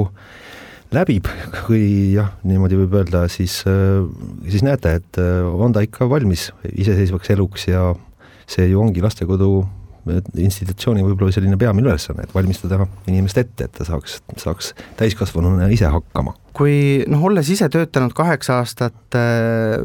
läbib, 0.92 1.28
kui 1.66 2.12
jah, 2.12 2.34
niimoodi 2.44 2.76
võib 2.82 2.98
öelda, 3.00 3.24
siis, 3.32 3.62
siis 3.64 4.64
näete, 4.66 4.98
et 5.00 5.20
on 5.22 5.72
ta 5.72 5.80
ikka 5.80 6.04
valmis 6.04 6.50
iseseisvaks 6.68 7.32
eluks 7.32 7.64
ja 7.70 7.86
see 8.44 8.66
ju 8.68 8.82
ongi 8.82 9.00
lastekodu 9.00 9.62
institutsiooni 10.42 11.04
võib-olla 11.06 11.34
selline 11.34 11.56
peamine 11.60 11.86
ülesanne, 11.86 12.26
et 12.26 12.34
valmistada 12.34 12.80
inimest 13.10 13.38
ette, 13.38 13.68
et 13.68 13.74
ta 13.76 13.86
saaks, 13.86 14.18
saaks 14.40 14.72
täiskasvanuna 14.98 15.68
ise 15.74 15.90
hakkama. 15.92 16.34
kui 16.52 17.04
noh, 17.08 17.22
olles 17.30 17.48
ise 17.54 17.68
töötanud 17.72 18.14
kaheksa 18.16 18.58
aastat 18.60 19.18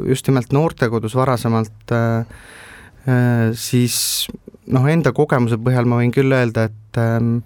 just 0.10 0.28
nimelt 0.28 0.52
noortekodus 0.56 1.16
varasemalt, 1.16 1.96
siis 3.56 4.00
noh, 4.74 4.88
enda 4.92 5.14
kogemuse 5.16 5.60
põhjal 5.62 5.88
ma 5.90 6.00
võin 6.02 6.14
küll 6.16 6.34
öelda, 6.34 6.68
et 6.70 7.00
ähm, 7.02 7.40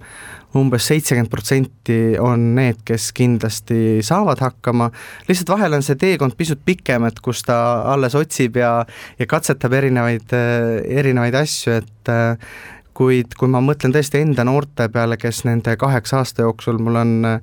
umbes 0.57 0.87
seitsekümmend 0.89 1.31
protsenti 1.31 1.99
on 2.19 2.51
need, 2.57 2.81
kes 2.87 3.11
kindlasti 3.15 4.01
saavad 4.05 4.41
hakkama, 4.43 4.89
lihtsalt 5.29 5.53
vahel 5.53 5.77
on 5.77 5.85
see 5.85 5.99
teekond 5.99 6.35
pisut 6.39 6.61
pikem, 6.65 7.05
et 7.07 7.21
kus 7.23 7.45
ta 7.47 7.57
alles 7.93 8.17
otsib 8.19 8.59
ja, 8.59 8.73
ja 9.19 9.29
katsetab 9.29 9.77
erinevaid, 9.79 10.27
äh, 10.35 10.81
erinevaid 11.01 11.37
asju, 11.43 11.79
et 11.81 12.11
äh, 12.11 12.55
kuid 12.97 13.37
kui 13.39 13.49
ma 13.51 13.61
mõtlen 13.63 13.93
tõesti 13.95 14.21
enda 14.21 14.45
noorte 14.47 14.89
peale, 14.91 15.17
kes 15.19 15.45
nende 15.47 15.77
kaheksa 15.79 16.21
aasta 16.21 16.43
jooksul 16.45 16.81
mul 16.83 16.99
on 17.01 17.13
äh, 17.37 17.39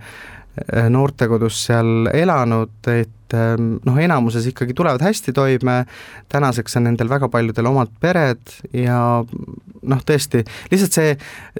noortekodus 0.92 1.62
seal 1.68 2.10
elanud, 2.12 2.76
et 2.92 3.36
ähm, 3.36 3.76
noh, 3.86 3.98
enamuses 4.00 4.46
ikkagi 4.50 4.76
tulevad 4.76 5.02
hästi 5.04 5.32
toime, 5.36 5.80
tänaseks 6.32 6.78
on 6.78 6.88
nendel 6.88 7.10
väga 7.10 7.30
paljudel 7.32 7.70
omad 7.70 7.92
pered 8.02 8.42
ja 8.76 9.24
noh, 9.82 10.00
tõesti, 10.06 10.42
lihtsalt 10.72 10.96
see, 10.96 11.12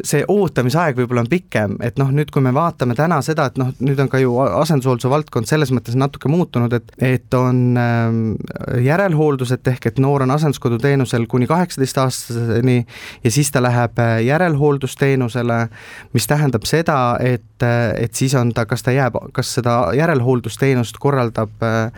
see 0.03 0.25
ootamisaeg 0.29 0.99
võib-olla 0.99 1.25
on 1.25 1.31
pikem, 1.31 1.77
et 1.85 2.01
noh, 2.01 2.11
nüüd 2.15 2.33
kui 2.35 2.43
me 2.45 2.53
vaatame 2.57 2.97
täna 2.99 3.21
seda, 3.25 3.49
et 3.51 3.61
noh, 3.61 3.71
nüüd 3.85 4.01
on 4.03 4.11
ka 4.11 4.21
ju 4.23 4.35
asendushoolduse 4.43 5.13
valdkond 5.13 5.51
selles 5.51 5.73
mõttes 5.75 5.99
natuke 5.99 6.31
muutunud, 6.33 6.75
et 6.75 6.95
et 6.99 7.35
on 7.37 7.77
ähm, 7.79 8.19
järelhooldused, 8.83 9.67
ehk 9.71 9.91
et 9.93 10.01
noor 10.03 10.25
on 10.25 10.33
asenduskoduteenusel 10.35 11.29
kuni 11.31 11.47
kaheksateistaastaseni 11.51 12.79
ja 13.25 13.31
siis 13.31 13.53
ta 13.55 13.63
läheb 13.63 13.99
äh, 14.03 14.19
järelhooldusteenusele, 14.27 15.61
mis 16.17 16.27
tähendab 16.27 16.67
seda, 16.69 16.99
et, 17.21 17.63
äh, 17.63 17.93
et 18.03 18.19
siis 18.19 18.35
on 18.39 18.53
ta, 18.57 18.67
kas 18.67 18.83
ta 18.83 18.95
jääb, 18.95 19.21
kas 19.37 19.55
seda 19.61 19.79
järelhooldusteenust 19.97 20.99
korraldab 21.03 21.55
Äh, 21.63 21.91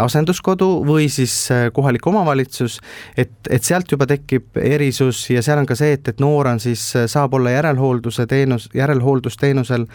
asenduskodu 0.00 0.66
või 0.84 1.06
siis 1.08 1.32
äh, 1.50 1.66
kohalik 1.72 2.06
omavalitsus, 2.06 2.78
et, 3.16 3.32
et 3.50 3.64
sealt 3.64 3.92
juba 3.92 4.06
tekib 4.10 4.58
erisus 4.60 5.24
ja 5.32 5.42
seal 5.42 5.62
on 5.62 5.68
ka 5.68 5.76
see, 5.78 5.94
et, 5.96 6.08
et 6.12 6.20
noor 6.20 6.50
on 6.50 6.60
siis, 6.60 6.82
saab 7.08 7.34
olla 7.38 7.54
järelhoolduse 7.54 8.26
teenus, 8.28 8.68
järelhooldusteenusel 8.76 9.86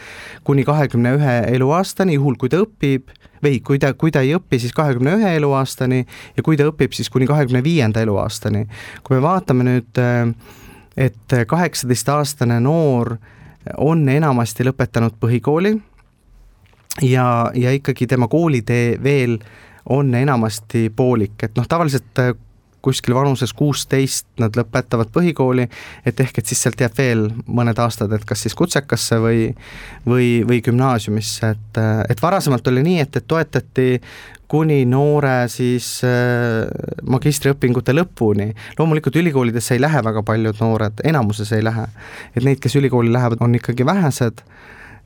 kuni 0.47 0.65
kahekümne 0.65 1.13
ühe 1.19 1.37
eluaastani, 1.53 2.17
juhul 2.17 2.39
kui 2.41 2.49
ta 2.49 2.61
õpib, 2.63 3.11
või 3.43 3.59
kui 3.61 3.77
ta, 3.77 3.91
kui 3.93 4.11
ta 4.11 4.23
ei 4.25 4.33
õpi, 4.37 4.57
siis 4.61 4.73
kahekümne 4.73 5.13
ühe 5.19 5.35
eluaastani 5.37 5.99
ja 6.01 6.43
kui 6.45 6.57
ta 6.57 6.65
õpib, 6.71 6.95
siis 6.97 7.09
kuni 7.13 7.27
kahekümne 7.29 7.61
viienda 7.63 8.01
eluaastani. 8.01 8.65
kui 9.03 9.17
me 9.17 9.21
vaatame 9.21 9.67
nüüd, 9.67 10.01
et 10.97 11.37
kaheksateistaastane 11.47 12.57
noor 12.65 13.17
on 13.77 14.09
enamasti 14.09 14.65
lõpetanud 14.65 15.19
põhikooli 15.21 15.75
ja, 17.01 17.51
ja 17.53 17.71
ikkagi 17.71 18.07
tema 18.07 18.27
koolitee 18.27 18.97
veel 19.03 19.37
on 19.89 20.15
enamasti 20.15 20.89
poolik, 20.95 21.43
et 21.43 21.55
noh, 21.57 21.67
tavaliselt 21.69 22.19
äh, 22.19 22.33
kuskil 22.87 23.15
vanuses 23.17 23.51
kuusteist 23.57 24.27
nad 24.39 24.55
lõpetavad 24.55 25.09
põhikooli, 25.11 25.65
et 26.07 26.19
ehk 26.23 26.39
et 26.39 26.47
siis 26.47 26.61
sealt 26.63 26.79
jääb 26.79 26.95
veel 26.97 27.25
mõned 27.47 27.79
aastad, 27.83 28.13
et 28.15 28.23
kas 28.27 28.45
siis 28.45 28.55
kutsekasse 28.55 29.19
või 29.23 29.41
või, 30.07 30.29
või 30.47 30.61
gümnaasiumisse, 30.63 31.51
et, 31.55 31.81
äh, 31.81 32.01
et 32.09 32.21
varasemalt 32.21 32.67
oli 32.71 32.85
nii, 32.85 32.99
et, 33.03 33.19
et 33.19 33.27
toetati 33.27 33.89
kuni 34.47 34.85
noore 34.87 35.49
siis 35.51 35.89
äh, 36.07 36.63
magistriõpingute 37.03 37.95
lõpuni. 37.95 38.53
loomulikult 38.79 39.19
ülikoolidesse 39.19 39.75
ei 39.75 39.83
lähe 39.83 40.03
väga 40.03 40.23
paljud 40.23 40.63
noored, 40.63 41.03
enamuses 41.03 41.51
ei 41.51 41.63
lähe. 41.63 41.87
et 42.35 42.43
neid, 42.43 42.63
kes 42.63 42.75
ülikooli 42.75 43.11
lähevad, 43.13 43.41
on 43.41 43.55
ikkagi 43.55 43.85
vähesed 43.85 44.43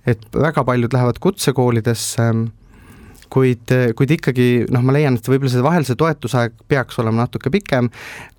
et 0.06 0.24
väga 0.34 0.64
paljud 0.66 0.94
lähevad 0.94 1.20
kutsekoolidesse, 1.22 2.32
kuid, 3.32 3.72
kuid 3.98 4.14
ikkagi 4.18 4.48
noh, 4.72 4.84
ma 4.86 4.96
leian, 4.96 5.18
et 5.18 5.30
võib-olla 5.30 5.52
see 5.54 5.64
vahel 5.66 5.86
see 5.88 6.00
toetusaeg 6.00 6.58
peaks 6.72 7.00
olema 7.02 7.24
natuke 7.24 7.52
pikem, 7.54 7.90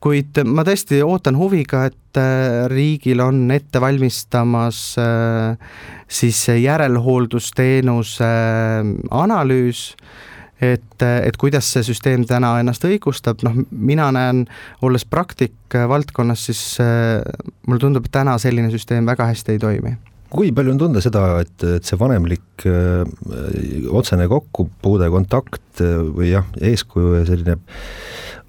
kuid 0.03 0.43
ma 0.49 0.65
tõesti 0.67 1.01
ootan 1.05 1.39
huviga, 1.41 1.87
et 1.91 2.21
äh, 2.21 2.67
riigil 2.73 3.23
on 3.25 3.47
ette 3.55 3.81
valmistamas 3.83 4.83
äh, 5.01 5.57
siis 6.13 6.45
järelhooldusteenuse 6.61 8.29
äh, 8.29 8.93
analüüs, 9.23 9.89
et, 10.63 11.03
et 11.03 11.37
kuidas 11.41 11.73
see 11.75 11.83
süsteem 11.89 12.29
täna 12.29 12.55
ennast 12.63 12.85
õigustab, 12.87 13.43
noh, 13.47 13.57
mina 13.73 14.13
näen, 14.15 14.45
olles 14.85 15.09
praktik 15.09 15.75
valdkonnas, 15.75 16.47
siis 16.47 16.63
mulle 17.67 17.83
tundub, 17.83 18.07
et 18.07 18.15
täna 18.15 18.37
selline 18.39 18.71
süsteem 18.71 19.09
väga 19.09 19.27
hästi 19.33 19.57
ei 19.57 19.63
toimi 19.63 19.97
kui 20.33 20.53
palju 20.57 20.75
on 20.75 20.81
tunda 20.81 21.03
seda, 21.05 21.27
et, 21.43 21.55
et 21.77 21.87
see 21.87 21.99
vanemlik 22.01 22.65
öö, 22.69 23.05
äh, 23.05 23.89
otsene 23.93 24.29
kokkupuude, 24.31 25.11
kontakt 25.13 25.83
äh, 25.85 25.99
või 26.17 26.33
jah, 26.33 26.49
eeskuju 26.61 27.19
ja 27.19 27.25
selline 27.29 27.59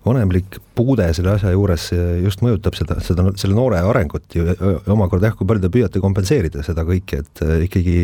vanemlik 0.04 0.60
puude 0.76 1.06
selle 1.16 1.38
asja 1.38 1.54
juures 1.54 1.86
just 2.24 2.42
mõjutab 2.44 2.76
seda, 2.76 2.98
seda, 3.04 3.24
selle 3.40 3.56
noore 3.56 3.80
arengut 3.80 4.36
ju 4.36 4.50
omakorda 4.92 5.30
jah, 5.30 5.38
kui 5.40 5.48
palju 5.48 5.64
te 5.64 5.72
püüate 5.72 6.02
kompenseerida 6.04 6.64
seda 6.66 6.84
kõike, 6.88 7.22
et 7.24 7.44
äh, 7.46 7.66
ikkagi, 7.70 7.98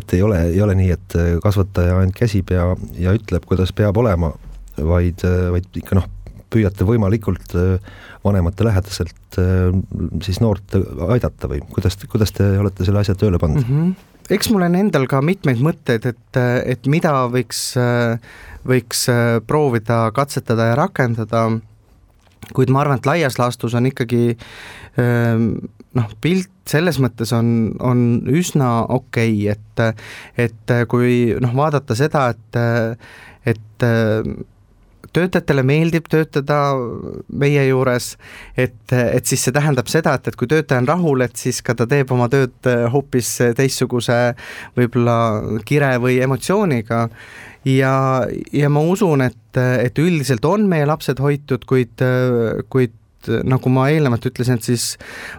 et 0.00 0.16
ei 0.16 0.24
ole, 0.24 0.42
ei 0.52 0.60
ole 0.64 0.76
nii, 0.78 0.96
et 0.96 1.18
kasvataja 1.44 1.96
ainult 2.00 2.16
käsib 2.16 2.52
ja, 2.54 2.70
ja 3.00 3.16
ütleb, 3.16 3.44
kuidas 3.48 3.72
peab 3.76 4.00
olema, 4.00 4.32
vaid, 4.76 5.24
vaid 5.52 5.80
ikka 5.80 5.98
noh, 5.98 6.08
püüate 6.50 6.86
võimalikult 6.86 7.54
vanemate 8.24 8.66
lähedaselt 8.66 9.38
siis 10.24 10.40
noort 10.42 10.76
aidata 11.08 11.48
või 11.50 11.62
kuidas, 11.70 11.96
kuidas 12.10 12.34
te 12.36 12.46
olete 12.60 12.84
selle 12.84 13.00
asja 13.04 13.14
tööle 13.18 13.38
pannud 13.40 13.64
mm? 13.64 13.82
-hmm 13.82 14.08
eks 14.30 14.50
mul 14.52 14.62
on 14.62 14.76
endal 14.78 15.08
ka 15.10 15.20
mitmeid 15.24 15.58
mõtteid, 15.64 16.06
et, 16.06 16.38
et 16.70 16.86
mida 16.90 17.12
võiks, 17.32 17.72
võiks 18.68 19.02
proovida 19.48 20.04
katsetada 20.14 20.70
ja 20.70 20.76
rakendada, 20.78 21.46
kuid 22.54 22.70
ma 22.72 22.84
arvan, 22.84 23.00
et 23.00 23.08
laias 23.10 23.40
laastus 23.40 23.74
on 23.78 23.88
ikkagi 23.90 24.36
noh, 24.96 26.14
pilt 26.22 26.52
selles 26.70 27.00
mõttes 27.02 27.32
on, 27.34 27.72
on 27.82 28.04
üsna 28.30 28.84
okei 28.94 29.50
okay,, 29.50 29.56
et, 29.56 30.46
et 30.46 30.74
kui 30.90 31.34
noh, 31.42 31.54
vaadata 31.56 31.96
seda, 31.98 32.28
et, 32.30 32.60
et 33.50 33.86
töötajatele 35.12 35.64
meeldib 35.66 36.08
töötada 36.12 36.58
meie 37.28 37.64
juures, 37.68 38.12
et, 38.56 38.78
et 38.92 39.26
siis 39.26 39.42
see 39.46 39.54
tähendab 39.54 39.90
seda, 39.90 40.14
et, 40.18 40.30
et 40.30 40.38
kui 40.38 40.50
töötaja 40.50 40.82
on 40.82 40.90
rahul, 40.90 41.24
et 41.26 41.36
siis 41.40 41.60
ka 41.66 41.74
ta 41.78 41.86
teeb 41.90 42.12
oma 42.14 42.28
tööd 42.32 42.70
hoopis 42.92 43.32
teistsuguse 43.58 44.18
võib-olla 44.78 45.16
kire 45.66 45.96
või 46.02 46.20
emotsiooniga. 46.24 47.06
Ja, 47.68 47.94
ja 48.56 48.70
ma 48.72 48.80
usun, 48.88 49.20
et, 49.26 49.56
et 49.58 49.98
üldiselt 50.00 50.46
on 50.48 50.64
meie 50.70 50.86
lapsed 50.88 51.18
hoitud, 51.20 51.66
kuid, 51.68 52.00
kuid 52.72 52.96
nagu 53.44 53.72
ma 53.72 53.90
eelnevalt 53.92 54.30
ütlesin, 54.30 54.56
et 54.56 54.64
siis 54.64 54.94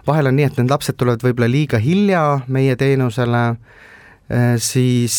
vahel 0.06 0.30
on 0.30 0.36
nii, 0.38 0.46
et 0.46 0.60
need 0.60 0.70
lapsed 0.70 0.98
tulevad 0.98 1.24
võib-olla 1.24 1.50
liiga 1.50 1.80
hilja 1.82 2.22
meie 2.46 2.76
teenusele, 2.78 3.42
siis, 4.62 5.16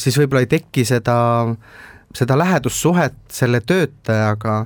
siis 0.00 0.16
võib-olla 0.16 0.46
ei 0.46 0.52
teki 0.54 0.86
seda 0.88 1.18
seda 2.14 2.36
lähedussuhet 2.38 3.16
selle 3.32 3.60
töötajaga, 3.66 4.64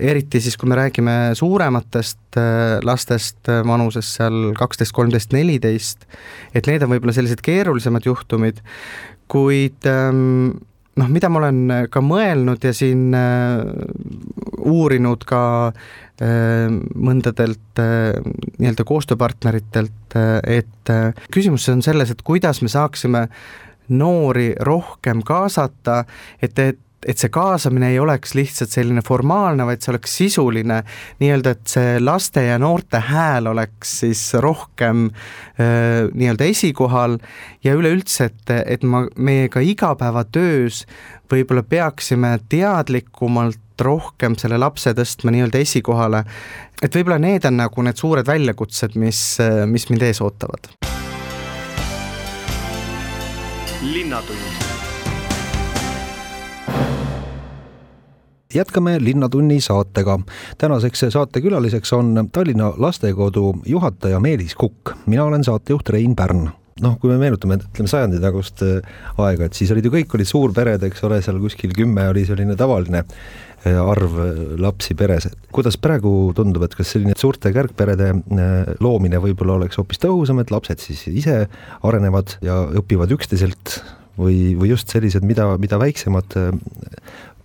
eriti 0.00 0.40
siis, 0.40 0.56
kui 0.60 0.68
me 0.70 0.78
räägime 0.78 1.14
suurematest 1.38 2.38
äh, 2.38 2.78
lastest 2.86 3.48
äh, 3.48 3.62
vanuses 3.66 4.14
seal 4.16 4.52
kaksteist, 4.58 4.94
kolmteist, 4.96 5.34
neliteist, 5.36 6.06
et 6.54 6.68
need 6.70 6.84
on 6.84 6.92
võib-olla 6.92 7.14
sellised 7.16 7.42
keerulisemad 7.44 8.06
juhtumid, 8.06 8.60
kuid 9.30 9.88
ähm, 9.88 10.52
noh, 11.00 11.10
mida 11.10 11.30
ma 11.32 11.42
olen 11.42 11.62
ka 11.92 12.02
mõelnud 12.04 12.68
ja 12.68 12.74
siin 12.76 13.10
äh, 13.16 13.64
uurinud 14.60 15.26
ka 15.28 15.42
mõndadelt 16.20 17.80
nii-öelda 17.80 18.84
koostööpartneritelt 18.84 20.16
et 20.52 20.90
küsimus 21.32 21.64
on 21.72 21.80
selles, 21.80 22.12
et 22.12 22.20
kuidas 22.20 22.60
me 22.60 22.68
saaksime 22.68 23.22
noori 23.90 24.52
rohkem 24.66 25.24
kaasata, 25.26 26.04
et, 26.42 26.58
et 26.58 26.78
et 27.08 27.16
see 27.16 27.30
kaasamine 27.32 27.90
ei 27.94 27.98
oleks 28.00 28.34
lihtsalt 28.36 28.74
selline 28.74 29.02
formaalne, 29.04 29.64
vaid 29.68 29.80
see 29.80 29.92
oleks 29.94 30.16
sisuline, 30.20 30.80
nii-öelda, 31.22 31.54
et 31.56 31.72
see 31.72 31.94
laste 32.02 32.44
ja 32.44 32.58
noorte 32.60 33.00
hääl 33.08 33.48
oleks 33.50 33.94
siis 34.02 34.24
rohkem 34.44 35.06
äh, 35.08 36.10
nii-öelda 36.12 36.50
esikohal 36.52 37.16
ja 37.64 37.74
üleüldse, 37.78 38.28
et, 38.30 38.54
et 38.76 38.84
ma, 38.84 39.06
meie 39.16 39.48
ka 39.52 39.64
igapäevatöös 39.64 40.84
võib-olla 41.32 41.64
peaksime 41.64 42.36
teadlikumalt 42.52 43.80
rohkem 43.80 44.36
selle 44.36 44.60
lapse 44.60 44.92
tõstma 44.96 45.32
nii-öelda 45.32 45.64
esikohale, 45.64 46.26
et 46.82 46.92
võib-olla 46.92 47.20
need 47.22 47.48
on 47.48 47.62
nagu 47.62 47.86
need 47.86 47.96
suured 47.96 48.28
väljakutsed, 48.28 49.00
mis, 49.00 49.22
mis 49.72 49.88
mind 49.88 50.10
ees 50.10 50.20
ootavad 50.20 50.74
linnatund 53.82 54.36
jätkame 58.54 58.98
Linnatunni 59.00 59.60
saatega. 59.60 60.20
tänaseks 60.58 61.04
saatekülaliseks 61.08 61.92
on 61.92 62.28
Tallinna 62.32 62.72
lastekodu 62.76 63.54
juhataja 63.66 64.20
Meelis 64.20 64.54
Kukk. 64.54 64.90
mina 65.06 65.24
olen 65.24 65.44
saatejuht 65.44 65.88
Rein 65.88 66.16
Pärn 66.16 66.48
noh, 66.80 66.96
kui 67.00 67.10
me 67.12 67.18
meenutame, 67.20 67.56
ütleme 67.60 67.88
sajandi 67.88 68.20
tagust 68.20 68.62
äh, 68.64 68.80
aega, 69.18 69.44
et 69.44 69.56
siis 69.56 69.70
olid 69.72 69.84
ju 69.84 69.92
kõik 69.94 70.14
olid 70.16 70.28
suurpered, 70.28 70.82
eks 70.88 71.04
ole, 71.04 71.20
seal 71.22 71.40
kuskil 71.42 71.72
kümme 71.76 72.08
oli 72.08 72.24
selline 72.28 72.56
tavaline 72.56 73.04
arv 73.68 74.18
äh, 74.18 74.42
lapsi 74.60 74.96
peres. 74.96 75.28
kuidas 75.52 75.76
praegu 75.76 76.32
tundub, 76.36 76.64
et 76.64 76.74
kas 76.74 76.94
selline 76.94 77.16
suurte 77.18 77.52
kärgperede 77.52 78.12
loomine 78.80 79.20
võib-olla 79.20 79.58
oleks 79.58 79.80
hoopis 79.80 80.00
tõhusam, 80.00 80.40
et 80.40 80.50
lapsed 80.50 80.80
siis 80.80 81.06
ise 81.10 81.42
arenevad 81.82 82.38
ja 82.44 82.62
õpivad 82.80 83.12
üksteiselt 83.16 83.80
või, 84.20 84.54
või 84.58 84.72
just 84.72 84.92
sellised, 84.92 85.24
mida, 85.26 85.46
mida 85.60 85.78
väiksemad 85.80 86.36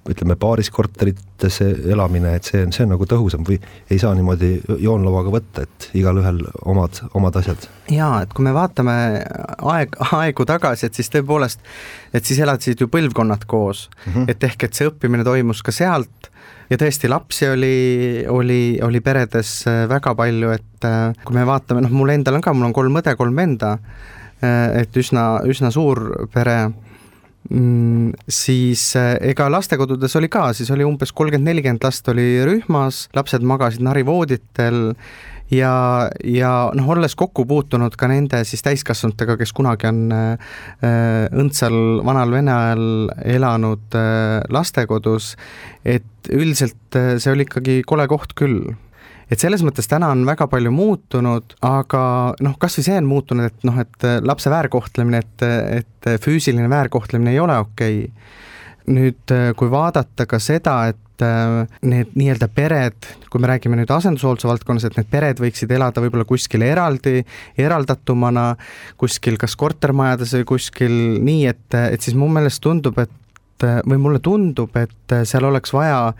ütleme, 0.10 0.36
paaris 0.38 0.70
korterites 0.74 1.58
elamine, 1.66 2.36
et 2.38 2.46
see 2.46 2.62
on, 2.66 2.74
see 2.76 2.86
on 2.86 2.94
nagu 2.94 3.08
tõhusam 3.10 3.46
või 3.48 3.58
ei 3.90 3.98
saa 4.02 4.14
niimoodi 4.18 4.52
joonlauaga 4.84 5.34
võtta, 5.34 5.66
et 5.66 5.90
igalühel 5.98 6.44
omad, 6.66 7.02
omad 7.18 7.40
asjad? 7.42 7.66
jaa, 7.92 8.22
et 8.26 8.36
kui 8.36 8.46
me 8.46 8.54
vaatame 8.56 8.96
aeg, 9.74 9.98
aegu 10.20 10.46
tagasi, 10.46 10.90
et 10.90 11.00
siis 11.00 11.10
tõepoolest, 11.14 11.66
et 12.14 12.26
siis 12.26 12.42
elasid 12.46 12.82
ju 12.82 12.90
põlvkonnad 12.92 13.48
koos 13.50 13.88
mm, 13.90 14.14
-hmm. 14.14 14.30
et 14.32 14.50
ehk 14.50 14.70
et 14.70 14.78
see 14.78 14.90
õppimine 14.92 15.26
toimus 15.26 15.64
ka 15.66 15.74
sealt 15.74 16.30
ja 16.70 16.78
tõesti, 16.82 17.10
lapsi 17.10 17.50
oli, 17.50 18.26
oli, 18.30 18.62
oli 18.82 19.02
peredes 19.02 19.64
väga 19.90 20.16
palju, 20.16 20.52
et 20.54 20.90
kui 21.26 21.36
me 21.38 21.46
vaatame, 21.46 21.82
noh, 21.86 21.94
mul 21.94 22.14
endal 22.14 22.38
on 22.38 22.46
ka, 22.46 22.54
mul 22.54 22.70
on 22.70 22.74
kolm 22.74 23.02
õde, 23.02 23.16
kolm 23.18 23.36
venda, 23.36 23.78
et 24.42 24.98
üsna, 24.98 25.42
üsna 25.50 25.72
suur 25.74 26.28
pere 26.34 26.58
Mm, 27.46 28.16
siis 28.26 28.88
eh, 28.98 29.20
ega 29.30 29.46
lastekodudes 29.54 30.16
oli 30.18 30.32
ka, 30.34 30.48
siis 30.58 30.72
oli 30.74 30.86
umbes 30.88 31.12
kolmkümmend, 31.14 31.46
nelikümmend 31.52 31.84
last 31.86 32.08
oli 32.10 32.40
rühmas, 32.48 33.04
lapsed 33.14 33.46
magasid 33.46 33.84
narivooditel 33.86 34.96
ja, 35.54 35.76
ja 36.26 36.54
noh, 36.74 36.90
olles 36.96 37.14
kokku 37.14 37.46
puutunud 37.46 37.94
ka 38.02 38.10
nende 38.10 38.42
siis 38.50 38.66
täiskasvanutega, 38.66 39.38
kes 39.38 39.54
kunagi 39.54 39.92
on 39.92 40.02
äh, 40.16 40.56
õndsal 41.38 41.78
vanal 42.08 42.34
Vene 42.34 42.56
ajal 42.56 42.88
elanud 43.38 44.00
äh, 44.00 44.42
lastekodus, 44.50 45.36
et 45.86 46.34
üldiselt 46.34 46.98
see 46.98 47.30
oli 47.30 47.46
ikkagi 47.46 47.84
kole 47.86 48.10
koht 48.10 48.34
küll 48.34 48.74
et 49.32 49.42
selles 49.42 49.64
mõttes 49.66 49.90
täna 49.90 50.12
on 50.14 50.26
väga 50.28 50.48
palju 50.52 50.74
muutunud, 50.74 51.56
aga 51.66 52.02
noh, 52.46 52.58
kas 52.62 52.80
või 52.80 52.88
see 52.90 53.00
on 53.02 53.10
muutunud, 53.10 53.50
et 53.50 53.66
noh, 53.68 53.80
et 53.82 54.10
lapse 54.26 54.52
väärkohtlemine, 54.54 55.24
et, 55.24 55.48
et 55.82 56.12
füüsiline 56.24 56.70
väärkohtlemine 56.72 57.34
ei 57.34 57.42
ole 57.42 57.58
okei 57.66 58.04
okay. 58.06 58.94
nüüd, 58.96 59.36
kui 59.58 59.72
vaadata 59.72 60.28
ka 60.30 60.40
seda, 60.44 60.78
et 60.94 61.02
need 61.86 62.12
nii-öelda 62.18 62.48
pered, 62.52 63.08
kui 63.32 63.40
me 63.42 63.48
räägime 63.48 63.78
nüüd 63.80 63.92
asendushoolduse 63.96 64.50
valdkonnas, 64.50 64.88
et 64.88 64.98
need 65.00 65.08
pered 65.12 65.40
võiksid 65.40 65.72
elada 65.72 66.04
võib-olla 66.04 66.26
kuskil 66.28 66.66
eraldi, 66.68 67.22
eraldatumana, 67.62 68.50
kuskil 69.00 69.40
kas 69.42 69.56
kortermajades 69.60 70.36
või 70.40 70.50
kuskil 70.56 70.98
nii, 71.24 71.46
et, 71.54 71.78
et 71.96 72.04
siis 72.04 72.18
mu 72.20 72.28
meelest 72.32 72.64
tundub, 72.64 73.00
et 73.00 73.66
või 73.88 74.00
mulle 74.02 74.20
tundub, 74.20 74.76
et 74.76 75.16
seal 75.24 75.48
oleks 75.48 75.72
vaja 75.74 76.12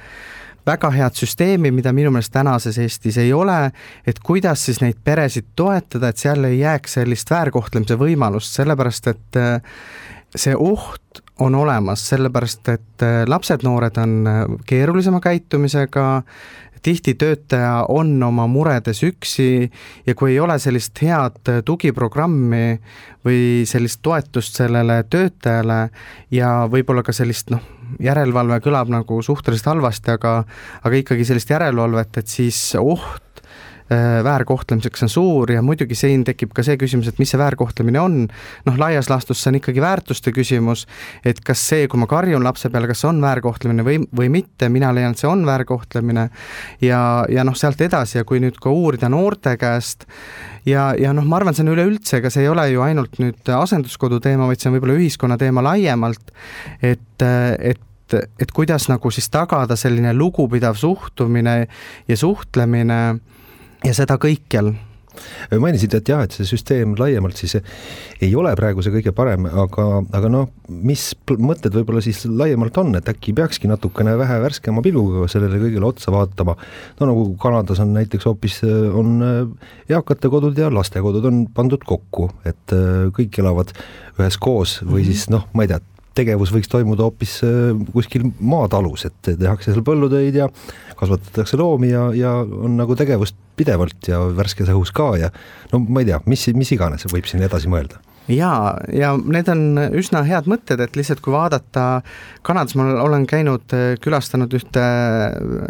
väga 0.66 0.90
head 0.94 1.18
süsteemi, 1.20 1.72
mida 1.72 1.94
minu 1.94 2.12
meelest 2.14 2.34
tänases 2.34 2.80
Eestis 2.82 3.18
ei 3.22 3.34
ole, 3.34 3.72
et 4.08 4.20
kuidas 4.24 4.66
siis 4.66 4.82
neid 4.82 4.98
peresid 5.04 5.52
toetada, 5.56 6.10
et 6.10 6.22
seal 6.22 6.48
ei 6.50 6.60
jääks 6.60 7.00
sellist 7.00 7.32
väärkohtlemise 7.32 7.98
võimalust, 8.02 8.58
sellepärast 8.58 9.12
et 9.14 9.40
äh, 9.42 9.80
see 10.36 10.56
oht 10.58 11.22
on 11.40 11.56
olemas, 11.56 12.04
sellepärast 12.10 12.70
et 12.74 13.06
äh, 13.06 13.24
lapsed-noored 13.30 14.02
on 14.02 14.16
äh, 14.28 14.44
keerulisema 14.68 15.22
käitumisega, 15.24 16.08
tihti 16.86 17.16
töötaja 17.18 17.86
on 17.90 18.18
oma 18.24 18.46
muredes 18.48 19.02
üksi 19.04 19.72
ja 20.06 20.14
kui 20.16 20.36
ei 20.36 20.40
ole 20.40 20.60
sellist 20.62 21.02
head 21.02 21.50
tugiprogrammi 21.66 22.66
või 23.26 23.40
sellist 23.66 24.04
toetust 24.06 24.62
sellele 24.62 25.00
töötajale 25.10 25.80
ja 26.30 26.52
võib-olla 26.70 27.02
ka 27.02 27.16
sellist 27.16 27.50
noh, 27.50 27.64
järelevalve 28.04 28.60
kõlab 28.66 28.92
nagu 28.94 29.22
suhteliselt 29.26 29.74
halvasti, 29.74 30.16
aga 30.16 30.38
aga 30.84 31.02
ikkagi 31.02 31.28
sellist 31.28 31.52
järelevalvet, 31.52 32.22
et 32.22 32.32
siis 32.32 32.60
oht 32.80 33.35
väärkohtlemiseks 34.24 35.04
on 35.06 35.10
suur 35.10 35.52
ja 35.52 35.62
muidugi 35.62 35.96
siin 35.96 36.24
tekib 36.26 36.56
ka 36.58 36.64
see 36.66 36.78
küsimus, 36.82 37.10
et 37.12 37.20
mis 37.22 37.30
see 37.30 37.40
väärkohtlemine 37.40 38.00
on. 38.02 38.16
noh, 38.66 38.80
laias 38.82 39.10
laastus 39.10 39.44
see 39.44 39.52
on 39.52 39.60
ikkagi 39.60 39.84
väärtuste 39.84 40.34
küsimus, 40.34 40.86
et 41.26 41.42
kas 41.46 41.62
see, 41.70 41.88
kui 41.92 42.02
ma 42.02 42.08
karjun 42.10 42.44
lapse 42.44 42.70
peale, 42.74 42.90
kas 42.90 43.04
see 43.04 43.12
on 43.12 43.22
väärkohtlemine 43.22 43.86
või, 43.86 44.00
või 44.18 44.32
mitte, 44.34 44.70
mina 44.74 44.90
leian, 44.96 45.14
et 45.14 45.22
see 45.22 45.30
on 45.30 45.46
väärkohtlemine. 45.46 46.30
ja, 46.82 47.00
ja 47.30 47.46
noh, 47.46 47.56
sealt 47.56 47.82
edasi 47.82 48.18
ja 48.18 48.26
kui 48.26 48.42
nüüd 48.42 48.58
ka 48.62 48.74
uurida 48.74 49.10
noorte 49.10 49.58
käest 49.62 50.08
ja, 50.66 50.94
ja 50.98 51.14
noh, 51.14 51.26
ma 51.26 51.38
arvan, 51.40 51.54
see 51.54 51.66
on 51.66 51.74
üleüldse, 51.76 52.20
ega 52.20 52.34
see 52.34 52.46
ei 52.46 52.50
ole 52.50 52.68
ju 52.72 52.82
ainult 52.86 53.20
nüüd 53.22 53.54
asenduskodu 53.54 54.20
teema, 54.24 54.50
vaid 54.50 54.62
see 54.62 54.72
on 54.72 54.80
võib-olla 54.80 54.98
ühiskonna 54.98 55.38
teema 55.42 55.64
laiemalt, 55.66 56.34
et, 56.82 57.22
et 57.60 57.82
et 58.14 58.52
kuidas 58.54 58.86
nagu 58.86 59.10
siis 59.10 59.26
tagada 59.34 59.74
selline 59.74 60.12
lugupidav 60.14 60.76
suhtumine 60.78 61.56
ja 62.08 62.18
suhtlemine 62.18 63.00
ja 63.86 63.94
seda 63.94 64.20
kõikjal 64.22 64.74
mainisid, 65.62 65.94
et 65.96 66.10
jah, 66.10 66.24
et 66.26 66.34
see 66.36 66.48
süsteem 66.48 66.96
laiemalt 67.00 67.40
siis 67.40 67.58
ei 68.24 68.32
ole 68.36 68.52
praegu 68.58 68.84
see 68.84 68.94
kõige 68.98 69.14
parem, 69.16 69.48
aga, 69.48 69.86
aga 70.18 70.32
noh, 70.32 70.50
mis 70.68 71.08
mõtted 71.30 71.76
võib-olla 71.76 72.04
siis 72.04 72.24
laiemalt 72.28 72.78
on, 72.82 72.94
et 73.00 73.10
äkki 73.12 73.36
peakski 73.38 73.70
natukene 73.72 74.16
vähe 74.20 74.40
värskema 74.44 74.84
pilguga 74.86 75.30
sellele 75.32 75.62
kõigele 75.62 75.88
otsa 75.88 76.14
vaatama. 76.16 76.58
no 77.00 77.10
nagu 77.12 77.26
Kanadas 77.42 77.82
on 77.84 77.94
näiteks 77.96 78.28
hoopis, 78.28 78.62
on 78.66 79.18
eakate 79.90 80.32
kodud 80.34 80.58
ja 80.60 80.72
lastekodud 80.74 81.32
on 81.32 81.46
pandud 81.56 81.84
kokku, 81.88 82.30
et 82.46 82.76
äh, 82.76 83.08
kõik 83.16 83.40
elavad 83.44 83.72
üheskoos 84.20 84.82
või 84.84 85.04
-hmm. 85.04 85.12
siis 85.12 85.30
noh, 85.32 85.48
ma 85.54 85.66
ei 85.66 85.72
tea, 85.72 85.80
tegevus 86.16 86.54
võiks 86.54 86.72
toimuda 86.72 87.06
hoopis 87.08 87.38
äh, 87.46 87.72
kuskil 87.94 88.28
maatalus, 88.40 89.06
et 89.10 89.32
tehakse 89.36 89.72
seal 89.72 89.86
põllutöid 89.86 90.40
ja 90.40 90.50
kasvatatakse 90.96 91.60
loomi 91.60 91.92
ja, 91.92 92.08
ja 92.16 92.38
on 92.42 92.78
nagu 92.80 92.98
tegevust 92.98 93.38
pidevalt 93.56 94.10
ja 94.10 94.22
värskes 94.36 94.72
õhus 94.74 94.92
ka 94.96 95.14
ja 95.20 95.32
no 95.72 95.84
ma 95.86 96.04
ei 96.04 96.12
tea, 96.12 96.20
mis, 96.30 96.48
mis 96.56 96.76
iganes 96.76 97.08
võib 97.12 97.28
siin 97.30 97.46
edasi 97.46 97.72
mõelda. 97.72 98.02
Jaa, 98.26 98.72
ja 98.90 99.12
need 99.22 99.50
on 99.54 99.78
üsna 99.94 100.24
head 100.26 100.48
mõtted, 100.50 100.82
et 100.82 100.96
lihtsalt 100.98 101.20
kui 101.22 101.36
vaadata, 101.36 102.02
Kanadas 102.46 102.74
ma 102.74 102.88
olen 103.04 103.28
käinud, 103.30 103.70
külastanud 104.02 104.54
ühte 104.58 104.86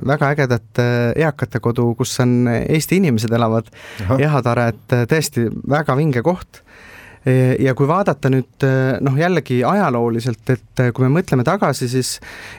väga 0.08 0.30
ägedat 0.32 0.80
eakate 1.20 1.60
kodu, 1.60 1.90
kus 2.00 2.16
on 2.24 2.48
Eesti 2.48 3.02
inimesed 3.02 3.36
elavad, 3.36 3.68
Ehatare, 4.16 4.70
et 4.72 4.96
tõesti 5.12 5.50
väga 5.68 5.98
vinge 6.00 6.24
koht 6.24 6.64
ja 7.60 7.74
kui 7.78 7.88
vaadata 7.90 8.30
nüüd 8.30 8.66
noh, 9.02 9.16
jällegi 9.18 9.62
ajalooliselt, 9.66 10.52
et 10.54 10.82
kui 10.94 11.06
me 11.08 11.10
mõtleme 11.18 11.46
tagasi, 11.48 11.88
siis 11.90 12.12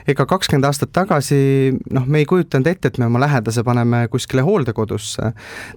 ega 0.09 0.25
kakskümmend 0.27 0.67
aastat 0.67 0.91
tagasi 0.95 1.39
noh, 1.95 2.07
me 2.07 2.23
ei 2.23 2.27
kujutanud 2.27 2.67
ette, 2.67 2.91
et 2.91 2.99
me 2.99 3.07
oma 3.07 3.21
lähedase 3.23 3.63
paneme 3.67 4.05
kuskile 4.11 4.43
hooldekodusse. 4.43 5.31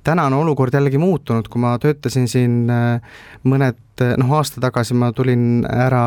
täna 0.05 0.27
on 0.27 0.41
olukord 0.41 0.75
jällegi 0.75 0.99
muutunud, 0.99 1.49
kui 1.49 1.63
ma 1.63 1.77
töötasin 1.79 2.29
siin 2.31 2.65
mõned 3.47 4.05
noh, 4.19 4.35
aasta 4.37 4.63
tagasi 4.65 4.97
ma 4.99 5.13
tulin 5.15 5.65
ära 5.71 6.05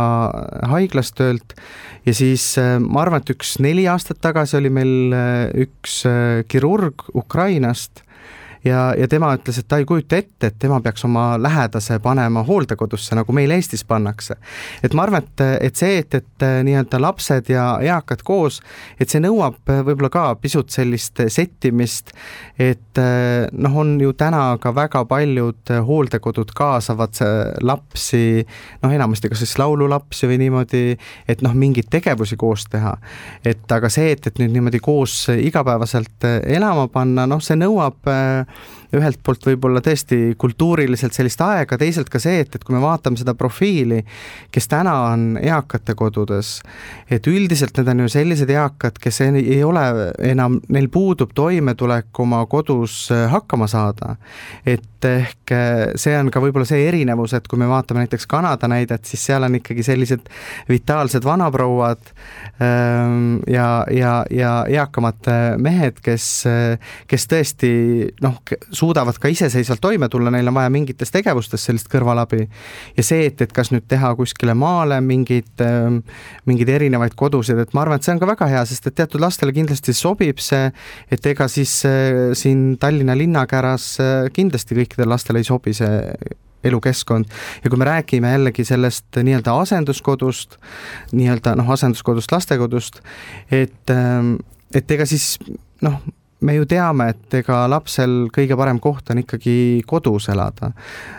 haiglast 0.72 1.16
töölt 1.20 1.56
ja 2.06 2.14
siis 2.14 2.56
ma 2.84 3.04
arvan, 3.06 3.24
et 3.24 3.36
üks 3.36 3.58
neli 3.64 3.88
aastat 3.88 4.20
tagasi 4.24 4.58
oli 4.60 4.74
meil 4.74 5.16
üks 5.68 6.02
kirurg 6.52 7.08
Ukrainast 7.16 8.04
ja, 8.66 8.94
ja 8.98 9.08
tema 9.08 9.34
ütles, 9.38 9.58
et 9.60 9.68
ta 9.68 9.80
ei 9.82 9.88
kujuta 9.88 10.18
ette, 10.20 10.50
et 10.50 10.58
tema 10.60 10.80
peaks 10.84 11.06
oma 11.08 11.34
lähedase 11.42 12.00
panema 12.04 12.44
hooldekodusse, 12.48 13.16
nagu 13.18 13.36
meil 13.36 13.52
Eestis 13.56 13.84
pannakse. 13.88 14.38
et 14.84 14.94
ma 14.94 15.06
arvan, 15.08 15.24
et, 15.24 15.44
et 15.68 15.76
see, 15.80 15.98
et, 16.04 16.16
et 16.20 16.46
nii-öelda 16.68 17.02
lapsed 17.02 17.50
ja 17.52 17.66
eakad 17.84 18.24
koos, 18.24 18.62
et 19.00 19.10
see 19.12 19.22
nõuab 19.24 19.60
võib-olla 19.68 20.12
ka 20.14 20.26
pisut 20.42 20.72
sellist 20.74 21.24
settimist, 21.28 22.14
et 22.60 23.02
noh, 23.52 23.78
on 23.84 23.96
ju 24.02 24.14
täna 24.18 24.46
ka 24.62 24.74
väga 24.76 25.04
paljud 25.10 25.74
hooldekodud 25.88 26.54
kaasavad 26.56 27.20
lapsi, 27.62 28.44
noh, 28.84 28.94
enamasti 28.94 29.32
kas 29.32 29.44
siis 29.44 29.58
laululapsi 29.60 30.30
või 30.30 30.40
niimoodi, 30.46 30.84
et 31.28 31.44
noh, 31.46 31.56
mingeid 31.58 31.92
tegevusi 31.94 32.38
koos 32.40 32.68
teha. 32.72 32.96
et 33.46 33.72
aga 33.72 33.90
see, 33.92 34.14
et, 34.16 34.28
et 34.28 34.40
nüüd 34.40 34.54
niimoodi 34.54 34.80
koos 34.84 35.28
igapäevaselt 35.34 36.28
elama 36.44 36.88
panna, 36.92 37.26
noh, 37.30 37.42
see 37.44 37.58
nõuab 37.60 38.12
äh, 38.12 38.53
ühelt 38.98 39.20
poolt 39.26 39.46
võib-olla 39.48 39.82
tõesti 39.84 40.36
kultuuriliselt 40.40 41.16
sellist 41.16 41.42
aega, 41.44 41.78
teisalt 41.80 42.12
ka 42.14 42.22
see, 42.22 42.44
et, 42.44 42.56
et 42.56 42.64
kui 42.64 42.76
me 42.76 42.82
vaatame 42.84 43.20
seda 43.20 43.36
profiili, 43.38 44.02
kes 44.54 44.70
täna 44.72 44.94
on 45.14 45.26
eakate 45.42 45.96
kodudes, 45.98 46.56
et 47.12 47.28
üldiselt 47.30 47.78
need 47.80 47.92
on 47.94 48.04
ju 48.06 48.14
sellised 48.14 48.54
eakad, 48.54 49.00
kes 49.02 49.22
ei, 49.26 49.60
ole 49.66 49.84
enam, 50.24 50.60
neil 50.74 50.90
puudub 50.94 51.34
toimetulek 51.36 52.24
oma 52.24 52.44
kodus 52.50 53.08
äh, 53.14 53.26
hakkama 53.32 53.68
saada. 53.72 54.16
et 54.66 55.04
ehk 55.04 55.52
äh, 55.52 55.94
see 56.00 56.14
on 56.16 56.30
ka 56.32 56.40
võib-olla 56.44 56.68
see 56.68 56.86
erinevus, 56.88 57.34
et 57.36 57.48
kui 57.50 57.60
me 57.60 57.68
vaatame 57.68 58.06
näiteks 58.06 58.28
Kanada 58.30 58.70
näidet, 58.72 59.06
siis 59.10 59.26
seal 59.26 59.44
on 59.44 59.58
ikkagi 59.60 59.84
sellised 59.84 60.30
vitaalsed 60.70 61.26
vanaprouad 61.26 62.14
ähm, 62.62 63.42
ja, 63.50 63.86
ja, 63.92 64.14
ja 64.32 64.54
eakamad 64.70 65.28
mehed, 65.60 66.00
kes, 66.04 66.28
kes 67.10 67.28
tõesti 67.32 67.74
noh, 68.24 68.40
suudavad 68.84 69.18
ka 69.22 69.32
iseseisvalt 69.32 69.82
toime 69.84 70.10
tulla, 70.12 70.32
neil 70.34 70.50
on 70.52 70.58
vaja 70.58 70.72
mingites 70.74 71.14
tegevustes 71.14 71.68
sellist 71.70 71.90
kõrvalabi. 71.92 72.48
ja 72.98 73.06
see, 73.06 73.28
et, 73.30 73.42
et 73.42 73.56
kas 73.56 73.72
nüüd 73.74 73.88
teha 73.90 74.14
kuskile 74.20 74.56
maale 74.58 75.00
mingeid, 75.04 75.52
ähm, 75.64 76.02
mingeid 76.50 76.74
erinevaid 76.76 77.16
kodusid, 77.20 77.60
et 77.64 77.74
ma 77.76 77.86
arvan, 77.86 78.02
et 78.02 78.08
see 78.08 78.16
on 78.16 78.22
ka 78.22 78.30
väga 78.34 78.50
hea, 78.52 78.64
sest 78.70 78.90
et 78.90 78.98
teatud 79.00 79.24
lastele 79.24 79.56
kindlasti 79.56 79.96
sobib 79.96 80.42
see, 80.44 80.72
et 81.12 81.32
ega 81.32 81.48
siis 81.52 81.80
äh, 81.88 82.34
siin 82.38 82.74
Tallinna 82.82 83.16
linnakäras 83.18 83.92
äh, 84.04 84.16
kindlasti 84.34 84.80
kõikidele 84.82 85.14
lastele 85.14 85.44
ei 85.44 85.48
sobi 85.48 85.76
see 85.78 86.02
elukeskkond 86.64 87.28
ja 87.64 87.70
kui 87.70 87.80
me 87.80 87.88
räägime 87.88 88.32
jällegi 88.32 88.66
sellest 88.68 89.20
nii-öelda 89.20 89.56
asenduskodust, 89.66 90.58
nii-öelda 91.12 91.56
noh, 91.60 91.72
asenduskodust, 91.76 92.32
lastekodust, 92.32 93.00
et, 93.52 93.84
ähm, 93.92 94.36
et 94.76 94.92
ega 94.92 95.08
siis 95.08 95.36
noh, 95.84 96.00
me 96.44 96.58
ju 96.58 96.68
teame, 96.70 97.10
et 97.14 97.40
ega 97.42 97.64
lapsel 97.72 98.28
kõige 98.34 98.58
parem 98.60 98.80
koht 98.84 99.12
on 99.14 99.24
ikkagi 99.24 99.58
kodus 99.88 100.30
elada. 100.34 100.74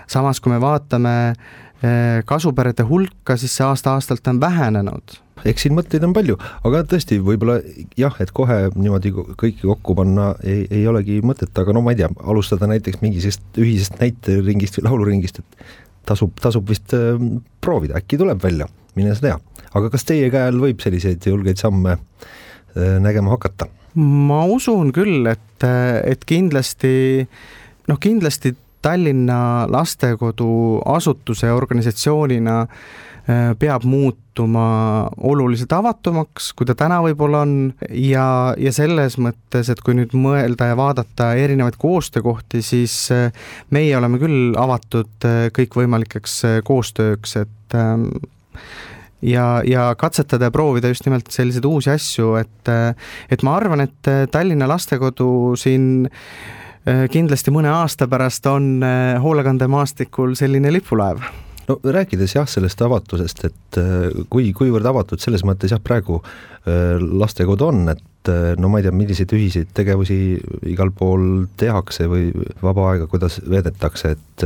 samas, 0.06 0.40
kui 0.40 0.52
me 0.52 0.60
vaatame 0.62 1.16
eh, 1.32 2.22
kasuperede 2.28 2.86
hulka, 2.88 3.38
siis 3.40 3.56
see 3.56 3.66
aasta-aastalt 3.66 4.32
on 4.32 4.40
vähenenud 4.40 5.20
eks 5.44 5.66
siin 5.66 5.74
mõtteid 5.76 6.04
on 6.06 6.14
palju, 6.16 6.36
aga 6.64 6.82
tõesti, 6.88 7.18
võib-olla 7.24 7.58
jah, 8.00 8.14
et 8.22 8.30
kohe 8.36 8.58
niimoodi 8.74 9.12
kõiki 9.12 9.66
kokku 9.66 9.96
panna 9.98 10.30
ei, 10.46 10.64
ei 10.70 10.86
olegi 10.88 11.20
mõtet, 11.26 11.52
aga 11.60 11.74
no 11.74 11.82
ma 11.84 11.92
ei 11.92 12.00
tea, 12.00 12.08
alustada 12.24 12.68
näiteks 12.70 13.02
mingisugust 13.02 13.60
ühisest 13.60 13.98
näiteringist 14.00 14.78
või 14.78 14.86
lauluringist, 14.88 15.42
et 15.42 15.66
tasub, 16.08 16.32
tasub 16.40 16.68
vist 16.70 16.94
äh, 16.96 17.18
proovida, 17.64 17.98
äkki 18.00 18.20
tuleb 18.20 18.40
välja, 18.44 18.68
mine 18.96 19.14
sa 19.16 19.28
tea. 19.28 19.38
aga 19.74 19.90
kas 19.92 20.06
teie 20.08 20.30
käe 20.32 20.48
all 20.48 20.62
võib 20.62 20.82
selliseid 20.84 21.26
julgeid 21.28 21.60
samme 21.60 21.98
äh, 21.98 22.96
nägema 23.02 23.34
hakata? 23.34 23.68
Ma 24.00 24.44
usun 24.50 24.92
küll, 24.94 25.26
et, 25.30 25.66
et 26.04 26.24
kindlasti 26.26 26.94
noh, 27.88 27.98
kindlasti 28.00 28.54
Tallinna 28.84 29.64
lastekodu 29.72 30.82
asutuse 30.92 31.48
organisatsioonina 31.52 32.56
äh, 32.60 33.54
peab 33.58 33.86
muutuma 33.88 34.66
oluliselt 35.24 35.72
avatumaks, 35.72 36.50
kui 36.52 36.68
ta 36.68 36.76
täna 36.76 36.98
võib-olla 37.06 37.40
on 37.46 37.54
ja, 37.88 38.26
ja 38.60 38.74
selles 38.76 39.16
mõttes, 39.16 39.70
et 39.72 39.80
kui 39.80 39.96
nüüd 39.96 40.12
mõelda 40.12 40.68
ja 40.68 40.76
vaadata 40.76 41.32
erinevaid 41.40 41.78
koostöökohti, 41.80 42.60
siis 42.66 42.98
äh, 43.14 43.32
meie 43.72 43.96
oleme 43.96 44.20
küll 44.20 44.52
avatud 44.60 45.28
äh, 45.30 45.46
kõikvõimalikeks 45.56 46.40
koostööks, 46.68 47.38
et 47.40 47.78
ähm, 47.80 48.10
ja, 49.24 49.46
ja 49.66 49.88
katsetada 49.98 50.50
ja 50.50 50.54
proovida 50.54 50.90
just 50.92 51.06
nimelt 51.08 51.30
selliseid 51.32 51.64
uusi 51.68 51.90
asju, 51.94 52.34
et, 52.40 52.72
et 53.30 53.46
ma 53.46 53.56
arvan, 53.58 53.84
et 53.86 54.12
Tallinna 54.32 54.68
lastekodu 54.70 55.54
siin 55.60 56.06
äh, 56.08 57.06
kindlasti 57.12 57.54
mõne 57.54 57.72
aasta 57.72 58.08
pärast 58.10 58.46
on 58.50 58.76
äh, 58.84 59.16
hoolekandemaastikul 59.22 60.36
selline 60.38 60.72
lipulaev 60.74 61.24
no 61.68 61.78
rääkides 61.82 62.36
jah, 62.36 62.48
sellest 62.50 62.82
avatusest, 62.84 63.44
et 63.50 63.78
äh, 63.80 64.08
kui, 64.32 64.50
kuivõrd 64.56 64.86
avatud 64.90 65.22
selles 65.22 65.44
mõttes 65.46 65.74
jah, 65.74 65.82
praegu 65.82 66.22
lastekodu 66.64 67.66
on, 67.66 67.80
et 67.92 68.30
eh, 68.32 68.54
no 68.56 68.70
ma 68.72 68.78
ei 68.80 68.86
tea, 68.86 68.92
milliseid 68.96 69.32
ühiseid 69.36 69.74
tegevusi 69.76 70.14
igal 70.72 70.88
pool 70.96 71.44
tehakse 71.60 72.06
või 72.08 72.30
vaba 72.62 72.86
aega, 72.94 73.08
kuidas 73.12 73.36
veedetakse, 73.44 74.14
et 74.16 74.44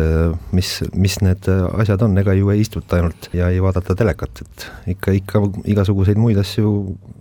mis, 0.50 0.72
mis 0.98 1.14
need 1.22 1.46
asjad 1.78 2.02
on, 2.02 2.18
ega 2.18 2.34
ju 2.34 2.50
ei 2.50 2.64
istuta 2.64 2.98
ainult 2.98 3.30
ja 3.38 3.52
ei 3.54 3.62
vaadata 3.62 3.94
telekat, 3.98 4.42
et 4.42 4.66
ikka, 4.96 5.14
ikka 5.20 5.44
igasuguseid 5.76 6.18
muid 6.18 6.42
asju 6.42 6.74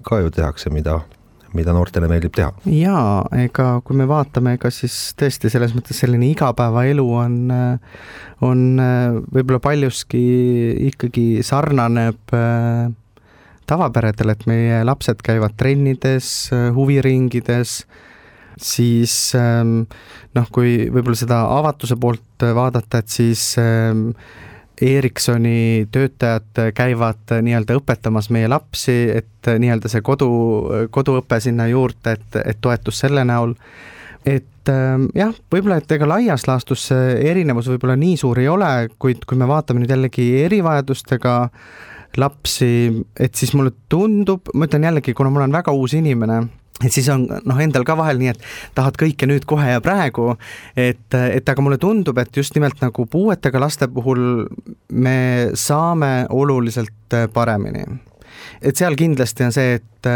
ka 0.07 0.23
ju 0.23 0.33
tehakse, 0.33 0.73
mida 0.73 1.03
mida 1.55 1.73
noortele 1.75 2.09
meeldib 2.11 2.35
teha. 2.35 2.51
jaa, 2.65 3.23
ega 3.45 3.69
kui 3.85 3.97
me 3.99 4.07
vaatame, 4.09 4.57
ega 4.57 4.71
siis 4.73 4.95
tõesti 5.19 5.51
selles 5.53 5.75
mõttes 5.77 5.99
selline 6.03 6.27
igapäevaelu 6.33 7.07
on, 7.23 7.35
on 8.47 8.63
võib-olla 9.31 9.61
paljuski 9.63 10.23
ikkagi 10.89 11.27
sarnaneb 11.47 12.35
äh, 12.35 12.87
tavaperedel, 13.67 14.31
et 14.33 14.45
meie 14.49 14.81
lapsed 14.87 15.21
käivad 15.25 15.55
trennides, 15.59 16.49
huviringides, 16.75 17.81
siis 18.57 19.13
ähm, 19.37 19.81
noh, 20.37 20.49
kui 20.53 20.87
võib-olla 20.89 21.19
seda 21.19 21.41
avatuse 21.57 21.97
poolt 21.99 22.47
vaadata, 22.57 23.03
et 23.03 23.13
siis 23.13 23.49
ähm, 23.61 24.09
Ericssoni 24.81 25.87
töötajad 25.91 26.73
käivad 26.77 27.31
nii-öelda 27.41 27.79
õpetamas 27.79 28.29
meie 28.33 28.49
lapsi, 28.51 28.93
et 29.09 29.49
nii-öelda 29.49 29.89
see 29.89 30.03
kodu, 30.05 30.29
koduõpe 30.93 31.39
sinna 31.41 31.65
juurde, 31.71 32.13
et, 32.13 32.37
et 32.43 32.59
toetus 32.61 33.01
selle 33.01 33.23
näol. 33.25 33.55
Et 34.27 34.69
ähm, 34.69 35.07
jah, 35.15 35.33
võib-olla, 35.53 35.79
et 35.81 35.91
ega 35.95 36.09
laias 36.09 36.45
laastus 36.49 36.89
see 36.91 37.17
erinevus 37.29 37.69
võib-olla 37.71 37.95
nii 37.97 38.17
suur 38.21 38.41
ei 38.43 38.49
ole, 38.51 38.71
kuid 38.99 39.25
kui 39.25 39.39
me 39.39 39.47
vaatame 39.49 39.81
nüüd 39.81 39.93
jällegi 39.95 40.27
erivajadustega 40.43 41.35
lapsi, 42.17 42.71
et 43.19 43.35
siis 43.37 43.53
mulle 43.57 43.73
tundub, 43.89 44.49
ma 44.53 44.67
ütlen 44.67 44.87
jällegi, 44.89 45.13
kuna 45.17 45.31
ma 45.31 45.41
olen 45.41 45.57
väga 45.57 45.73
uus 45.73 45.95
inimene, 45.97 46.41
et 46.83 46.93
siis 46.93 47.07
on 47.09 47.25
noh, 47.27 47.61
endal 47.61 47.85
ka 47.87 47.97
vahel 47.97 48.19
nii, 48.21 48.33
et 48.35 48.43
tahad 48.77 48.97
kõike 48.99 49.29
nüüd 49.29 49.47
kohe 49.49 49.71
ja 49.71 49.83
praegu, 49.83 50.33
et, 50.77 51.07
et 51.17 51.49
aga 51.49 51.63
mulle 51.65 51.79
tundub, 51.81 52.17
et 52.21 52.37
just 52.37 52.57
nimelt 52.57 52.81
nagu 52.83 53.07
puuetega 53.09 53.61
laste 53.61 53.89
puhul 53.89 54.45
me 54.93 55.17
saame 55.57 56.27
oluliselt 56.33 57.17
paremini. 57.33 57.87
Et 58.61 58.77
seal 58.77 58.95
kindlasti 58.97 59.45
on 59.45 59.53
see, 59.53 59.77
et, 59.77 60.07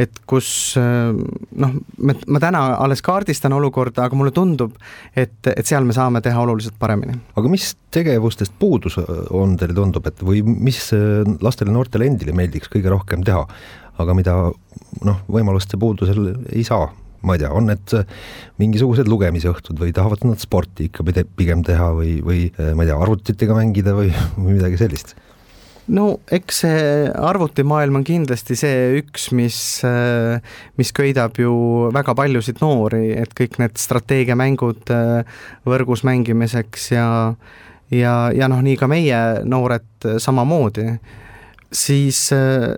et 0.00 0.20
kus 0.30 0.48
noh, 0.78 1.74
ma 1.98 2.40
täna 2.42 2.62
alles 2.78 3.02
kaardistan 3.04 3.54
olukorda, 3.54 4.06
aga 4.06 4.18
mulle 4.18 4.32
tundub, 4.34 4.76
et, 5.14 5.36
et 5.50 5.66
seal 5.66 5.86
me 5.86 5.96
saame 5.96 6.22
teha 6.24 6.42
oluliselt 6.42 6.78
paremini. 6.80 7.18
aga 7.38 7.50
mis 7.50 7.72
tegevustest 7.94 8.54
puudus 8.58 8.98
on, 8.98 9.56
teile 9.58 9.76
tundub, 9.76 10.06
et 10.10 10.22
või 10.22 10.42
mis 10.46 10.80
lastele-noortele 11.42 12.08
endile 12.08 12.34
meeldiks 12.36 12.70
kõige 12.72 12.94
rohkem 12.94 13.26
teha, 13.26 13.44
aga 13.98 14.16
mida 14.16 14.38
noh, 15.04 15.20
võimaluste 15.30 15.80
puudusel 15.80 16.32
ei 16.52 16.64
saa. 16.66 16.88
Ma 17.26 17.34
ei 17.34 17.40
tea, 17.42 17.48
on 17.50 17.66
need 17.66 17.92
mingisugused 18.62 19.08
lugemisõhtud 19.10 19.80
või 19.80 19.90
tahavad 19.94 20.22
nad 20.22 20.38
sporti 20.38 20.86
ikka 20.86 21.02
pigem 21.34 21.64
teha 21.66 21.88
või, 21.96 22.20
või 22.22 22.44
ma 22.78 22.84
ei 22.84 22.92
tea, 22.92 22.98
arvutitega 22.98 23.56
mängida 23.58 23.96
või, 23.96 24.12
või 24.38 24.54
midagi 24.54 24.78
sellist? 24.78 25.16
No 25.88 26.18
eks 26.30 26.62
see 26.62 26.80
arvutimaailm 27.08 28.00
on 28.00 28.04
kindlasti 28.04 28.54
see 28.60 28.98
üks, 29.00 29.30
mis, 29.36 29.58
mis 30.76 30.90
köidab 30.96 31.40
ju 31.40 31.52
väga 31.96 32.12
paljusid 32.18 32.60
noori, 32.60 33.06
et 33.16 33.32
kõik 33.36 33.56
need 33.62 33.80
strateegiamängud 33.80 34.92
äh, 34.92 35.38
võrgus 35.68 36.04
mängimiseks 36.04 36.90
ja 36.92 37.08
ja, 37.94 38.14
ja 38.36 38.50
noh, 38.52 38.60
nii 38.64 38.76
ka 38.76 38.88
meie 38.90 39.20
noored 39.48 40.08
samamoodi, 40.20 40.90
siis 41.72 42.26
äh, 42.36 42.74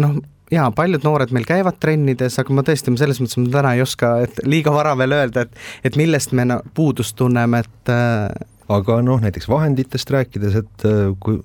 noh, 0.00 0.16
jaa, 0.52 0.68
paljud 0.76 1.04
noored 1.06 1.32
meil 1.34 1.46
käivad 1.48 1.80
trennides, 1.82 2.38
aga 2.40 2.56
ma 2.56 2.64
tõesti, 2.66 2.92
ma 2.92 3.00
selles 3.00 3.20
mõttes 3.22 3.40
ma 3.40 3.48
täna 3.58 3.74
ei 3.76 3.84
oska, 3.84 4.14
et 4.26 4.42
liiga 4.48 4.74
vara 4.74 4.94
veel 4.98 5.16
öelda, 5.18 5.46
et 5.46 5.90
et 5.90 5.98
millest 5.98 6.34
me 6.36 6.46
puudust 6.76 7.16
tunneme, 7.18 7.62
et 7.64 7.92
äh, 7.92 8.28
aga 8.72 9.00
noh, 9.04 9.20
näiteks 9.22 9.48
vahenditest 9.50 10.12
rääkides, 10.12 10.56
et 10.62 10.86
äh, 10.88 11.10
kui, 11.22 11.40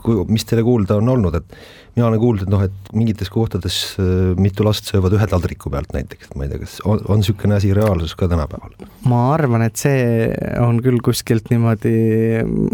kui, 0.00 0.24
mis 0.30 0.46
teile 0.48 0.64
kuulda 0.66 0.98
on 1.00 1.12
olnud, 1.14 1.36
et 1.40 1.60
mina 1.96 2.06
olen 2.08 2.22
kuulnud, 2.22 2.46
et 2.46 2.52
noh, 2.52 2.64
et 2.66 2.92
mingites 2.96 3.30
kohtades 3.32 3.78
äh, 4.00 4.32
mitu 4.40 4.66
last 4.66 4.88
söövad 4.90 5.14
ühe 5.18 5.28
taldriku 5.30 5.72
pealt 5.72 5.94
näiteks, 5.96 6.32
ma 6.36 6.46
ei 6.46 6.52
tea, 6.52 6.62
kas 6.64 6.78
on, 6.84 7.02
on 7.10 7.22
niisugune 7.22 7.58
asi 7.58 7.74
reaalsus 7.76 8.16
ka 8.18 8.30
tänapäeval? 8.30 8.74
ma 9.10 9.24
arvan, 9.34 9.66
et 9.66 9.80
see 9.80 10.30
on 10.62 10.80
küll 10.84 11.02
kuskilt 11.04 11.50
niimoodi 11.52 11.96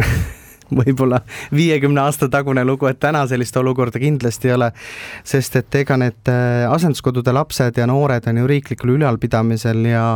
võib-olla 0.71 1.21
viiekümne 1.55 2.01
aasta 2.03 2.29
tagune 2.33 2.65
lugu, 2.65 2.89
et 2.91 3.01
täna 3.01 3.25
sellist 3.31 3.57
olukorda 3.57 4.01
kindlasti 4.03 4.51
ei 4.51 4.57
ole, 4.57 4.71
sest 5.27 5.57
et 5.61 5.81
ega 5.83 5.99
need 6.01 6.33
äh, 6.33 6.65
asenduskodude 6.71 7.35
lapsed 7.37 7.79
ja 7.79 7.87
noored 7.87 8.27
on 8.31 8.43
ju 8.43 8.51
riiklikul 8.51 8.97
ülalpidamisel 8.97 9.85
ja 9.91 10.07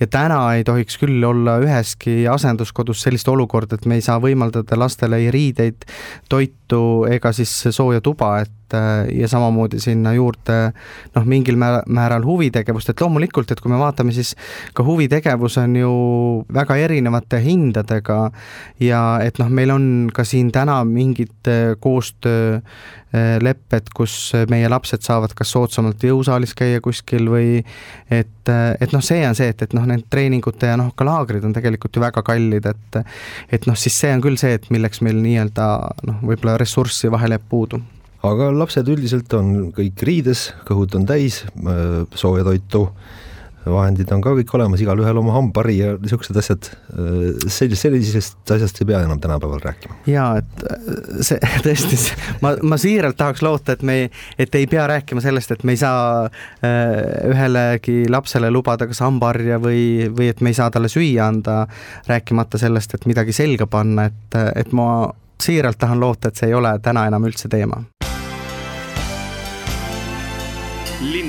ja 0.00 0.06
täna 0.10 0.40
ei 0.56 0.64
tohiks 0.64 0.98
küll 0.98 1.22
olla 1.24 1.58
üheski 1.62 2.24
asenduskodus 2.30 3.04
sellist 3.06 3.28
olukorda, 3.30 3.78
et 3.78 3.86
me 3.86 4.00
ei 4.00 4.04
saa 4.04 4.18
võimaldada 4.22 4.78
lastele 4.78 5.22
ei 5.22 5.30
riideid, 5.34 5.86
toitu 6.28 7.06
ega 7.10 7.32
siis 7.32 7.52
sooja 7.70 8.02
tuba, 8.04 8.38
et 8.42 8.63
et 8.64 9.18
ja 9.20 9.28
samamoodi 9.28 9.80
sinna 9.80 10.14
juurde 10.14 10.58
noh, 11.14 11.28
mingil 11.28 11.58
määral 11.58 12.24
huvitegevust, 12.24 12.90
et 12.90 13.00
loomulikult, 13.00 13.50
et 13.50 13.60
kui 13.60 13.72
me 13.72 13.78
vaatame, 13.80 14.14
siis 14.16 14.34
ka 14.74 14.84
huvitegevus 14.86 15.58
on 15.62 15.76
ju 15.76 15.94
väga 16.54 16.76
erinevate 16.86 17.40
hindadega 17.44 18.18
ja 18.82 19.04
et 19.24 19.38
noh, 19.42 19.48
meil 19.52 19.74
on 19.74 19.88
ka 20.14 20.24
siin 20.24 20.52
täna 20.54 20.82
mingid 20.88 21.52
koostöö 21.80 22.60
lepped, 23.14 23.92
kus 23.94 24.32
meie 24.50 24.66
lapsed 24.68 25.04
saavad 25.06 25.36
kas 25.38 25.52
soodsamalt 25.54 26.02
jõusaalis 26.02 26.54
käia 26.58 26.80
kuskil 26.82 27.28
või 27.30 27.60
et, 28.10 28.50
et 28.50 28.94
noh, 28.94 29.04
see 29.04 29.22
on 29.28 29.38
see, 29.38 29.52
et, 29.52 29.62
et 29.62 29.76
noh, 29.76 29.86
need 29.86 30.08
treeningute 30.10 30.72
ja 30.72 30.78
noh, 30.80 30.90
ka 30.98 31.06
laagrid 31.06 31.46
on 31.46 31.54
tegelikult 31.54 31.94
ju 31.94 32.02
väga 32.02 32.24
kallid, 32.26 32.66
et 32.66 33.00
et 33.54 33.68
noh, 33.70 33.78
siis 33.78 33.94
see 34.00 34.10
on 34.14 34.24
küll 34.24 34.40
see, 34.40 34.56
et 34.58 34.66
milleks 34.74 35.04
meil 35.06 35.22
nii-öelda 35.22 35.68
noh, 36.10 36.22
võib-olla 36.26 36.58
ressurssi 36.58 37.12
vahel 37.12 37.36
jääb 37.36 37.46
puudu 37.50 37.84
aga 38.24 38.48
lapsed 38.54 38.88
üldiselt 38.88 39.32
on 39.36 39.70
kõik 39.76 40.00
riides, 40.06 40.48
kõhud 40.68 40.96
on 40.98 41.06
täis, 41.08 41.42
sooja 42.16 42.46
toitu 42.46 42.88
vahendid 43.64 44.10
on 44.12 44.20
ka 44.20 44.34
kõik 44.36 44.50
olemas, 44.58 44.82
igalühel 44.84 45.18
oma 45.20 45.34
hambari 45.38 45.78
ja 45.78 45.94
niisugused 46.00 46.36
asjad, 46.36 46.68
sellist, 47.48 47.80
sellisest 47.80 48.52
asjast 48.56 48.80
ei 48.82 48.88
pea 48.90 49.00
enam 49.06 49.20
tänapäeval 49.20 49.62
rääkima. 49.64 49.96
jaa, 50.06 50.42
et 50.42 50.64
äh, 50.68 50.98
see 51.24 51.38
tõesti, 51.64 51.98
ma, 52.44 52.54
ma 52.62 52.78
siiralt 52.80 53.16
tahaks 53.20 53.44
loota, 53.44 53.78
et 53.78 53.84
me, 53.86 53.98
et 54.38 54.60
ei 54.60 54.68
pea 54.70 54.86
rääkima 54.90 55.24
sellest, 55.24 55.56
et 55.56 55.64
me 55.64 55.76
ei 55.76 55.80
saa 55.80 56.26
äh, 56.26 56.70
ühelegi 57.30 58.04
lapsele 58.12 58.52
lubada 58.52 58.88
kas 58.90 59.00
hambaharja 59.04 59.60
või, 59.62 60.10
või 60.12 60.28
et 60.34 60.44
me 60.44 60.52
ei 60.52 60.60
saa 60.60 60.70
talle 60.74 60.92
süüa 60.92 61.28
anda, 61.32 61.62
rääkimata 62.10 62.60
sellest, 62.60 62.98
et 62.98 63.08
midagi 63.08 63.32
selga 63.36 63.68
panna, 63.70 64.10
et, 64.12 64.40
et 64.54 64.76
ma 64.76 65.08
siiralt 65.40 65.80
tahan 65.80 66.00
loota, 66.00 66.28
et 66.28 66.40
see 66.40 66.52
ei 66.52 66.58
ole 66.60 66.76
täna 66.84 67.08
enam 67.08 67.24
üldse 67.30 67.48
teema. 67.48 67.80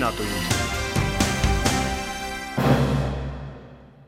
Linnatund 0.05 0.55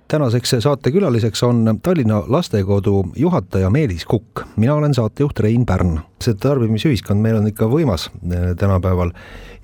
tänaseks 0.07 0.55
saatekülaliseks 0.59 1.43
on 1.43 1.79
Tallinna 1.83 2.23
lastekodu 2.27 3.05
juhataja 3.15 3.69
Meelis 3.69 4.05
Kukk. 4.05 4.41
mina 4.55 4.73
olen 4.73 4.93
saatejuht 4.93 5.39
Rein 5.39 5.65
Pärn. 5.65 5.99
see 6.23 6.33
tarbimisühiskond 6.33 7.21
meil 7.21 7.35
on 7.35 7.47
ikka 7.47 7.65
võimas 7.65 8.09
eh, 8.31 8.55
tänapäeval 8.57 9.11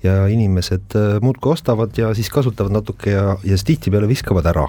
ja 0.02 0.26
inimesed 0.26 0.94
eh, 0.94 1.20
muudkui 1.20 1.52
ostavad 1.52 1.96
ja 1.98 2.14
siis 2.14 2.28
kasutavad 2.30 2.72
natuke 2.72 3.10
ja, 3.10 3.24
ja 3.42 3.56
siis 3.56 3.64
tihtipeale 3.64 4.08
viskavad 4.08 4.46
ära. 4.46 4.68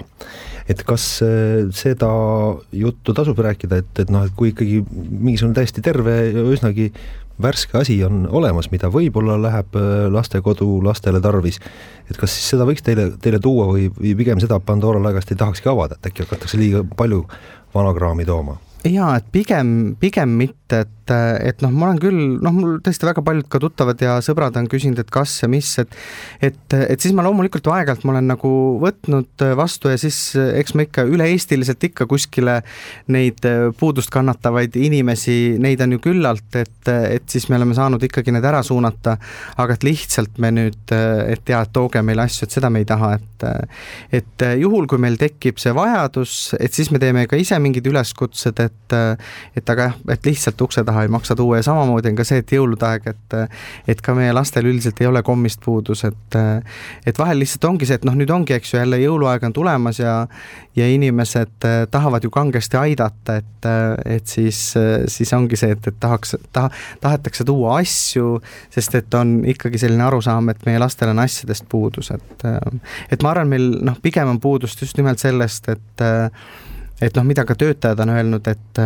et 0.68 0.82
kas 0.82 1.22
eh, 1.22 1.68
seda 1.70 2.08
juttu 2.72 3.14
tasub 3.14 3.38
rääkida, 3.38 3.76
et, 3.76 3.98
et 3.98 4.10
noh, 4.10 4.24
et 4.24 4.32
kui 4.36 4.54
ikkagi 4.54 4.82
mingisugune 5.10 5.54
täiesti 5.54 5.82
terve 5.82 6.16
ja 6.30 6.42
üsnagi 6.42 6.92
värske 7.42 7.78
asi 7.78 7.98
on 8.04 8.24
olemas, 8.30 8.70
mida 8.72 8.90
võib-olla 8.92 9.36
läheb 9.40 9.76
äh, 9.76 10.06
lastekodu 10.12 10.68
lastele 10.84 11.20
tarvis, 11.20 11.60
et 12.10 12.16
kas 12.16 12.34
siis 12.34 12.52
seda 12.54 12.66
võiks 12.68 12.84
teile, 12.86 13.10
teile 13.22 13.40
tuua 13.42 13.68
või, 13.72 13.88
või 13.98 14.14
pigem 14.18 14.40
seda 14.42 14.60
Pandora 14.60 15.02
laegast 15.02 15.32
ei 15.32 15.40
tahakski 15.40 15.70
avada, 15.72 15.98
et 15.98 16.10
äkki 16.10 16.26
hakatakse 16.26 16.60
liiga 16.60 16.84
palju 16.96 17.24
vanakraami 17.74 18.28
tooma? 18.28 18.60
jaa, 18.86 19.16
et 19.18 19.26
pigem, 19.32 19.96
pigem 20.00 20.36
mitte, 20.38 20.84
et, 20.86 20.95
et 21.12 21.62
noh, 21.64 21.72
ma 21.72 21.88
olen 21.88 22.00
küll, 22.00 22.20
noh, 22.42 22.54
mul 22.54 22.78
tõesti 22.84 23.08
väga 23.08 23.22
paljud 23.26 23.48
ka 23.50 23.60
tuttavad 23.62 24.02
ja 24.02 24.16
sõbrad 24.24 24.56
on 24.60 24.68
küsinud, 24.70 25.00
et 25.02 25.10
kas 25.12 25.34
ja 25.42 25.48
mis, 25.50 25.68
et 25.82 25.96
et, 26.44 26.76
et 26.76 27.00
siis 27.00 27.14
ma 27.16 27.24
loomulikult 27.26 27.66
aeg-ajalt 27.72 28.04
ma 28.06 28.14
olen 28.14 28.30
nagu 28.30 28.50
võtnud 28.82 29.44
vastu 29.58 29.90
ja 29.92 29.98
siis 30.00 30.18
eks 30.36 30.76
ma 30.76 30.86
ikka 30.86 31.06
üle-eestiliselt 31.08 31.88
ikka 31.88 32.06
kuskile 32.10 32.60
neid 33.12 33.44
puudust 33.78 34.12
kannatavaid 34.14 34.76
inimesi, 34.80 35.56
neid 35.62 35.82
on 35.84 35.96
ju 35.96 36.02
küllalt, 36.08 36.48
et, 36.58 36.88
et 36.88 37.28
siis 37.30 37.48
me 37.50 37.58
oleme 37.58 37.76
saanud 37.76 38.02
ikkagi 38.06 38.34
need 38.34 38.46
ära 38.46 38.62
suunata, 38.66 39.16
aga 39.62 39.76
et 39.76 39.86
lihtsalt 39.86 40.40
me 40.42 40.52
nüüd, 40.54 40.94
et 40.94 41.52
jaa, 41.52 41.64
et 41.66 41.74
tooge 41.74 42.02
meile 42.06 42.26
asju, 42.26 42.46
et 42.46 42.58
seda 42.58 42.70
me 42.72 42.84
ei 42.84 42.88
taha, 42.88 43.16
et 43.16 43.24
et 44.16 44.42
juhul, 44.60 44.86
kui 44.88 45.00
meil 45.00 45.18
tekib 45.20 45.58
see 45.60 45.74
vajadus, 45.76 46.54
et 46.60 46.72
siis 46.72 46.88
me 46.92 47.00
teeme 47.02 47.26
ka 47.28 47.36
ise 47.36 47.58
mingid 47.60 47.84
üleskutsed, 47.90 48.62
et 48.64 48.76
et, 48.86 49.20
et 49.56 49.70
aga 49.72 49.88
jah, 49.88 49.96
et 50.14 50.28
lihtsalt 50.28 50.60
ukse 50.66 50.84
taha 50.86 50.95
ei 51.04 51.12
maksa 51.12 51.36
tuua. 51.36 51.60
Ja 51.60 51.66
samamoodi 51.66 52.12
on 52.12 52.18
ka 52.18 52.24
see, 52.24 52.40
et 52.42 52.52
jõulude 52.52 52.86
aeg, 52.88 53.10
et 53.12 53.36
et 53.92 54.00
ka 54.02 54.14
meie 54.16 54.32
lastel 54.32 54.66
üldiselt 54.68 55.00
ei 55.00 55.10
ole 55.10 55.22
kommist 55.26 55.60
puudus, 55.64 56.04
et 56.08 56.38
et 57.06 57.18
vahel 57.18 57.40
lihtsalt 57.42 57.64
ongi 57.68 57.88
see, 57.88 57.98
et 58.00 58.06
noh, 58.08 58.16
nüüd 58.16 58.30
ongi, 58.32 58.56
eks 58.56 58.74
ju, 58.74 58.80
jälle 58.80 59.00
jõuluaeg 59.02 59.46
on 59.48 59.56
tulemas 59.56 60.00
ja 60.00 60.16
ja 60.76 60.88
inimesed 60.92 61.66
tahavad 61.90 62.24
ju 62.24 62.30
kangesti 62.30 62.76
aidata, 62.76 63.38
et, 63.40 63.68
et 64.04 64.26
siis, 64.28 64.58
siis 65.08 65.32
ongi 65.32 65.56
see, 65.56 65.72
et, 65.72 65.88
et 65.88 65.96
tahaks, 66.00 66.36
taha, 66.52 66.68
tahetakse 67.00 67.46
tuua 67.48 67.78
asju, 67.80 68.36
sest 68.74 68.98
et 69.00 69.14
on 69.16 69.38
ikkagi 69.48 69.80
selline 69.80 70.04
arusaam, 70.04 70.52
et 70.52 70.66
meie 70.68 70.80
lastel 70.82 71.14
on 71.14 71.24
asjadest 71.24 71.68
puudus, 71.72 72.12
et 72.12 72.46
et 73.10 73.22
ma 73.22 73.32
arvan, 73.32 73.48
meil 73.48 73.70
noh, 73.86 73.96
pigem 74.02 74.28
on 74.28 74.40
puudust 74.40 74.82
just 74.82 74.96
nimelt 75.00 75.22
sellest, 75.22 75.68
et 75.72 76.06
et 77.00 77.16
noh, 77.16 77.24
mida 77.28 77.44
ka 77.44 77.54
töötajad 77.58 78.00
on 78.00 78.12
öelnud, 78.14 78.46
et, 78.48 78.80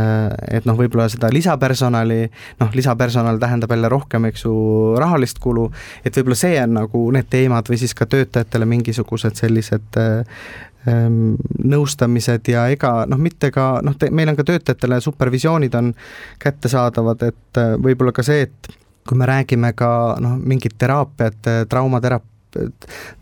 et 0.51 0.67
noh, 0.67 0.79
võib-olla 0.79 1.07
seda 1.13 1.31
lisapersonali, 1.33 2.25
noh, 2.63 2.73
lisapersonal 2.75 3.39
tähendab 3.43 3.71
jälle 3.71 3.91
rohkem, 3.93 4.27
eks 4.31 4.45
ju, 4.47 4.55
rahalist 4.99 5.39
kulu, 5.43 5.69
et 6.05 6.17
võib-olla 6.19 6.39
see 6.39 6.57
on 6.63 6.75
nagu 6.81 7.05
need 7.15 7.31
teemad 7.31 7.71
või 7.71 7.79
siis 7.81 7.95
ka 7.95 8.09
töötajatele 8.11 8.67
mingisugused 8.71 9.39
sellised 9.39 10.01
ähm, 10.01 11.37
nõustamised 11.63 12.51
ja 12.51 12.67
ega 12.75 13.05
noh, 13.11 13.21
mitte 13.21 13.53
ka 13.55 13.77
noh, 13.87 13.95
meil 14.11 14.35
on 14.35 14.41
ka 14.41 14.49
töötajatele 14.49 15.01
supervisioonid 15.05 15.79
on 15.79 15.95
kättesaadavad, 16.43 17.27
et 17.31 17.63
äh, 17.63 17.77
võib-olla 17.79 18.17
ka 18.17 18.27
see, 18.27 18.49
et 18.49 18.75
kui 19.07 19.19
me 19.19 19.27
räägime 19.31 19.73
ka 19.79 20.17
noh, 20.23 20.35
mingit 20.39 20.75
teraapiat, 20.79 21.47
traumateraap-, 21.71 22.27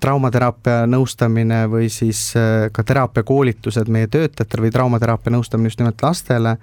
traumateraapia 0.00 0.86
nõustamine 0.90 1.64
või 1.70 1.88
siis 1.92 2.20
äh, 2.36 2.68
ka 2.72 2.84
teraapiakoolitused 2.86 3.90
meie 3.92 4.10
töötajatele 4.10 4.66
või 4.66 4.74
traumateraapia 4.74 5.34
nõustamine 5.34 5.72
just 5.72 5.82
nimelt 5.82 6.02
lastele 6.02 6.56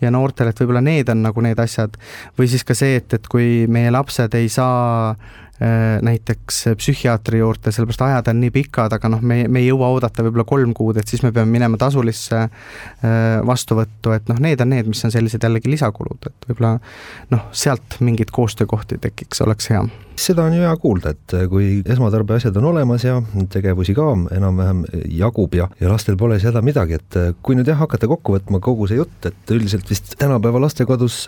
ja 0.00 0.12
noortele, 0.14 0.52
et 0.52 0.62
võib-olla 0.62 0.82
need 0.84 1.10
on 1.12 1.22
nagu 1.26 1.44
need 1.44 1.58
asjad. 1.62 1.98
või 2.38 2.48
siis 2.48 2.64
ka 2.64 2.74
see, 2.78 2.96
et, 3.02 3.14
et 3.14 3.28
kui 3.28 3.66
meie 3.68 3.90
lapsed 3.94 4.34
ei 4.34 4.48
saa 4.48 5.14
näiteks 5.58 6.60
psühhiaatri 6.78 7.40
juurde, 7.40 7.72
sellepärast 7.74 8.02
ajad 8.06 8.28
on 8.30 8.40
nii 8.44 8.52
pikad, 8.54 8.92
aga 8.94 9.10
noh, 9.10 9.22
me, 9.26 9.40
me 9.50 9.62
ei 9.62 9.70
jõua 9.72 9.88
oodata 9.94 10.22
võib-olla 10.22 10.44
kolm 10.46 10.74
kuud, 10.76 11.00
et 11.00 11.10
siis 11.10 11.24
me 11.24 11.32
peame 11.34 11.50
minema 11.50 11.78
tasulisse 11.80 12.44
äh, 12.44 12.50
vastuvõttu, 13.46 14.12
et 14.14 14.30
noh, 14.30 14.38
need 14.44 14.62
on 14.62 14.70
need, 14.70 14.90
mis 14.90 15.02
on 15.06 15.14
sellised 15.14 15.42
jällegi 15.42 15.72
lisakulud, 15.72 16.28
et 16.30 16.50
võib-olla 16.50 16.76
noh, 17.34 17.48
sealt 17.50 17.98
mingeid 18.04 18.30
koostöökohti 18.34 19.00
tekiks, 19.02 19.42
oleks 19.42 19.72
hea. 19.72 19.82
Seda 20.18 20.46
on 20.46 20.54
ju 20.54 20.62
hea 20.62 20.76
kuulda, 20.82 21.12
et 21.14 21.34
kui 21.50 21.66
esmatarbeasjad 21.86 22.56
on 22.58 22.70
olemas 22.72 23.04
ja 23.06 23.18
tegevusi 23.50 23.94
ka 23.98 24.06
enam-vähem 24.34 24.84
jagub 25.14 25.54
ja, 25.58 25.68
ja 25.78 25.90
lastel 25.90 26.18
pole 26.18 26.38
siis 26.38 26.52
häda 26.52 26.62
midagi, 26.66 26.98
et 26.98 27.18
kui 27.42 27.58
nüüd 27.58 27.70
jah, 27.70 27.78
hakata 27.82 28.10
kokku 28.10 28.34
võtma 28.38 28.62
kogu 28.62 28.86
see 28.90 28.98
jutt, 28.98 29.30
et 29.30 29.54
üldiselt 29.54 29.90
vist 29.90 30.14
tänapäeva 30.18 30.62
lastekodus 30.62 31.24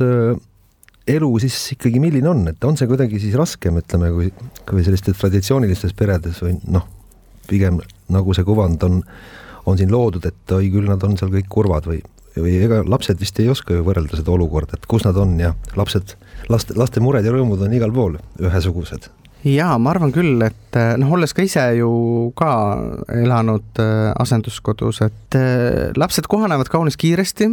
elu 1.08 1.30
siis 1.42 1.56
ikkagi 1.76 2.00
milline 2.02 2.28
on, 2.28 2.46
et 2.52 2.64
on 2.64 2.76
see 2.78 2.88
kuidagi 2.90 3.20
siis 3.22 3.36
raskem, 3.38 3.78
ütleme, 3.80 4.10
kui, 4.14 4.30
kui 4.68 4.84
sellistes 4.86 5.18
traditsioonilistes 5.20 5.94
peredes 5.96 6.40
või 6.44 6.56
noh, 6.70 6.86
pigem 7.50 7.80
nagu 8.12 8.34
see 8.36 8.46
kuvand 8.46 8.82
on, 8.86 9.00
on 9.66 9.78
siin 9.78 9.92
loodud, 9.92 10.26
et 10.28 10.56
oi 10.56 10.70
küll, 10.72 10.88
nad 10.90 11.02
on 11.06 11.16
seal 11.18 11.32
kõik 11.32 11.48
kurvad 11.52 11.88
või, 11.90 12.02
või 12.36 12.58
ega 12.62 12.82
lapsed 12.86 13.20
vist 13.20 13.40
ei 13.42 13.48
oska 13.52 13.76
ju 13.76 13.86
võrrelda 13.86 14.20
seda 14.20 14.34
olukorda, 14.34 14.78
et 14.78 14.90
kus 14.90 15.06
nad 15.06 15.18
on 15.20 15.38
ja 15.40 15.54
lapsed, 15.78 16.14
laste, 16.52 16.76
laste 16.78 17.02
mured 17.02 17.26
ja 17.26 17.34
rõõmud 17.34 17.64
on 17.64 17.74
igal 17.76 17.94
pool 17.94 18.20
ühesugused. 18.42 19.10
Jaa, 19.40 19.78
ma 19.80 19.94
arvan 19.94 20.10
küll, 20.12 20.36
et 20.44 20.76
noh, 21.00 21.14
olles 21.16 21.32
ka 21.32 21.40
ise 21.46 21.62
ju 21.78 21.90
ka 22.36 22.52
elanud 23.16 23.80
äh, 23.80 24.10
asenduskodus, 24.20 25.00
et 25.06 25.36
äh, 25.38 25.94
lapsed 25.96 26.28
kohanevad 26.28 26.68
kaunis 26.68 27.00
kiiresti 27.00 27.48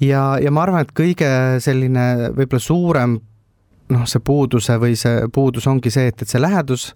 ja, 0.00 0.22
ja 0.42 0.52
ma 0.54 0.64
arvan, 0.64 0.86
et 0.86 0.94
kõige 0.96 1.30
selline 1.64 2.30
võib-olla 2.36 2.62
suurem 2.62 3.18
noh, 3.92 4.06
see 4.08 4.22
puuduse 4.24 4.78
või 4.80 4.96
see 4.98 5.26
puudus 5.34 5.68
ongi 5.70 5.92
see, 5.92 6.10
et, 6.12 6.22
et 6.22 6.30
see 6.30 6.40
lähedus, 6.42 6.90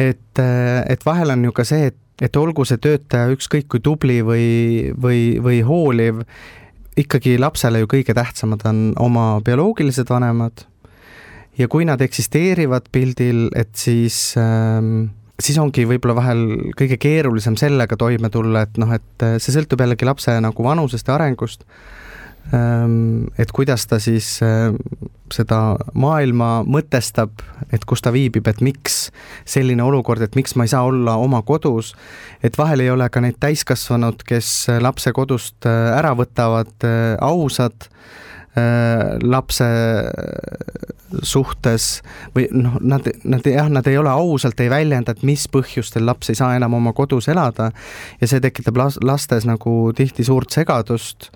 et, 0.00 0.40
et 0.40 1.04
vahel 1.06 1.34
on 1.36 1.44
ju 1.48 1.54
ka 1.56 1.66
see, 1.66 1.90
et, 1.92 2.00
et 2.20 2.36
olgu 2.36 2.66
see 2.68 2.80
töötaja 2.82 3.30
ükskõik 3.34 3.68
kui 3.70 3.84
tubli 3.84 4.20
või, 4.26 4.48
või, 5.00 5.38
või 5.42 5.60
hooliv, 5.66 6.24
ikkagi 7.00 7.38
lapsele 7.40 7.84
ju 7.84 7.90
kõige 7.90 8.16
tähtsamad 8.16 8.66
on 8.68 8.90
oma 9.00 9.28
bioloogilised 9.44 10.10
vanemad. 10.10 10.66
Ja 11.58 11.68
kui 11.68 11.84
nad 11.84 12.00
eksisteerivad 12.00 12.86
pildil, 12.92 13.48
et 13.58 13.72
siis 13.76 14.34
ähm, 14.40 15.10
siis 15.40 15.58
ongi 15.60 15.84
võib-olla 15.88 16.16
vahel 16.16 16.44
kõige 16.78 16.98
keerulisem 17.00 17.56
sellega 17.60 17.96
toime 18.00 18.30
tulla, 18.32 18.64
et 18.66 18.78
noh, 18.80 18.92
et 18.96 19.26
see 19.42 19.54
sõltub 19.54 19.80
jällegi 19.82 20.08
lapse 20.08 20.34
nagu 20.42 20.64
vanusest 20.64 21.08
ja 21.08 21.16
arengust 21.16 21.64
et 23.38 23.52
kuidas 23.54 23.84
ta 23.86 24.00
siis 24.02 24.40
ehm, 24.42 24.78
seda 25.30 25.76
maailma 25.94 26.64
mõtestab, 26.66 27.44
et 27.70 27.84
kus 27.86 28.02
ta 28.02 28.10
viibib, 28.10 28.48
et 28.50 28.62
miks 28.64 29.12
selline 29.48 29.84
olukord, 29.86 30.22
et 30.24 30.34
miks 30.34 30.56
ma 30.58 30.66
ei 30.66 30.72
saa 30.72 30.82
olla 30.88 31.14
oma 31.22 31.44
kodus, 31.46 31.92
et 32.42 32.58
vahel 32.58 32.82
ei 32.82 32.90
ole 32.90 33.06
ka 33.12 33.22
neid 33.22 33.38
täiskasvanud, 33.42 34.24
kes 34.26 34.50
lapse 34.82 35.14
kodust 35.14 35.68
äh, 35.70 35.92
ära 35.94 36.16
võtavad, 36.18 36.74
äh, 36.82 37.14
ausad, 37.22 37.90
lapse 39.22 39.66
suhtes 41.22 41.84
või 42.34 42.48
noh, 42.50 42.80
nad, 42.82 43.06
nad 43.22 43.46
jah, 43.46 43.68
nad 43.70 43.86
ei 43.86 43.98
ole 43.98 44.10
ausalt, 44.10 44.58
ei 44.60 44.70
väljenda, 44.70 45.14
et 45.14 45.22
mis 45.26 45.46
põhjustel 45.50 46.02
laps 46.06 46.32
ei 46.32 46.38
saa 46.38 46.56
enam 46.58 46.74
oma 46.78 46.92
kodus 46.96 47.28
elada 47.30 47.70
ja 48.20 48.30
see 48.30 48.42
tekitab 48.42 48.78
las-, 48.78 48.98
lastes 49.06 49.46
nagu 49.46 49.92
tihti 49.96 50.26
suurt 50.26 50.50
segadust, 50.54 51.30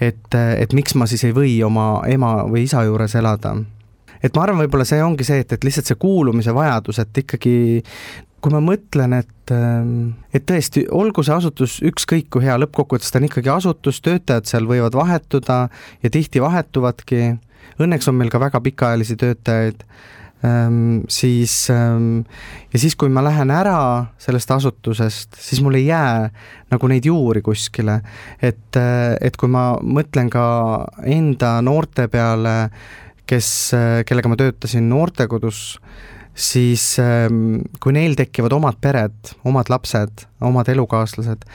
et, 0.00 0.34
et 0.34 0.76
miks 0.76 0.94
ma 0.94 1.08
siis 1.08 1.24
ei 1.24 1.34
või 1.36 1.56
oma 1.64 2.02
ema 2.10 2.38
või 2.48 2.66
isa 2.66 2.84
juures 2.84 3.14
elada. 3.18 3.56
et 4.22 4.34
ma 4.34 4.42
arvan, 4.42 4.62
võib-olla 4.64 4.84
see 4.88 5.02
ongi 5.02 5.24
see, 5.24 5.40
et, 5.44 5.52
et 5.52 5.64
lihtsalt 5.64 5.90
see 5.90 6.00
kuulumise 6.00 6.54
vajadus, 6.54 6.98
et 7.02 7.22
ikkagi 7.24 7.56
kui 8.44 8.52
ma 8.52 8.60
mõtlen, 8.62 9.16
et, 9.16 9.52
et 10.34 10.44
tõesti, 10.46 10.84
olgu 10.94 11.24
see 11.26 11.34
asutus 11.34 11.78
ükskõik 11.86 12.28
kui 12.30 12.44
hea, 12.44 12.58
lõppkokkuvõttes 12.60 13.10
ta 13.10 13.18
on 13.18 13.26
ikkagi 13.26 13.50
asutus, 13.50 13.98
töötajad 14.04 14.46
seal 14.46 14.68
võivad 14.68 14.94
vahetuda 14.94 15.56
ja 16.04 16.12
tihti 16.12 16.42
vahetuvadki 16.44 17.22
õnneks 17.82 18.08
on 18.10 18.18
meil 18.20 18.30
ka 18.32 18.40
väga 18.40 18.60
pikaajalisi 18.62 19.16
töötajaid 19.20 19.82
siis 21.12 21.54
ähm, 21.70 22.24
ja 22.72 22.80
siis, 22.80 22.96
kui 22.98 23.10
ma 23.12 23.22
lähen 23.24 23.50
ära 23.54 23.78
sellest 24.20 24.50
asutusest, 24.52 25.38
siis 25.40 25.62
mul 25.64 25.78
ei 25.78 25.86
jää 25.88 26.28
nagu 26.72 26.90
neid 26.90 27.06
juuri 27.08 27.42
kuskile. 27.44 28.00
et, 28.42 28.78
et 29.20 29.36
kui 29.36 29.50
ma 29.52 29.70
mõtlen 29.82 30.30
ka 30.32 30.46
enda 31.04 31.56
noorte 31.64 32.08
peale, 32.12 32.56
kes, 33.26 33.48
kellega 34.06 34.30
ma 34.30 34.38
töötasin 34.38 34.88
noortekodus, 34.90 35.80
siis 36.36 36.84
ähm, 37.00 37.62
kui 37.80 37.96
neil 37.96 38.16
tekivad 38.18 38.52
omad 38.52 38.78
pered, 38.80 39.34
omad 39.48 39.70
lapsed, 39.72 40.26
omad 40.44 40.68
elukaaslased, 40.68 41.46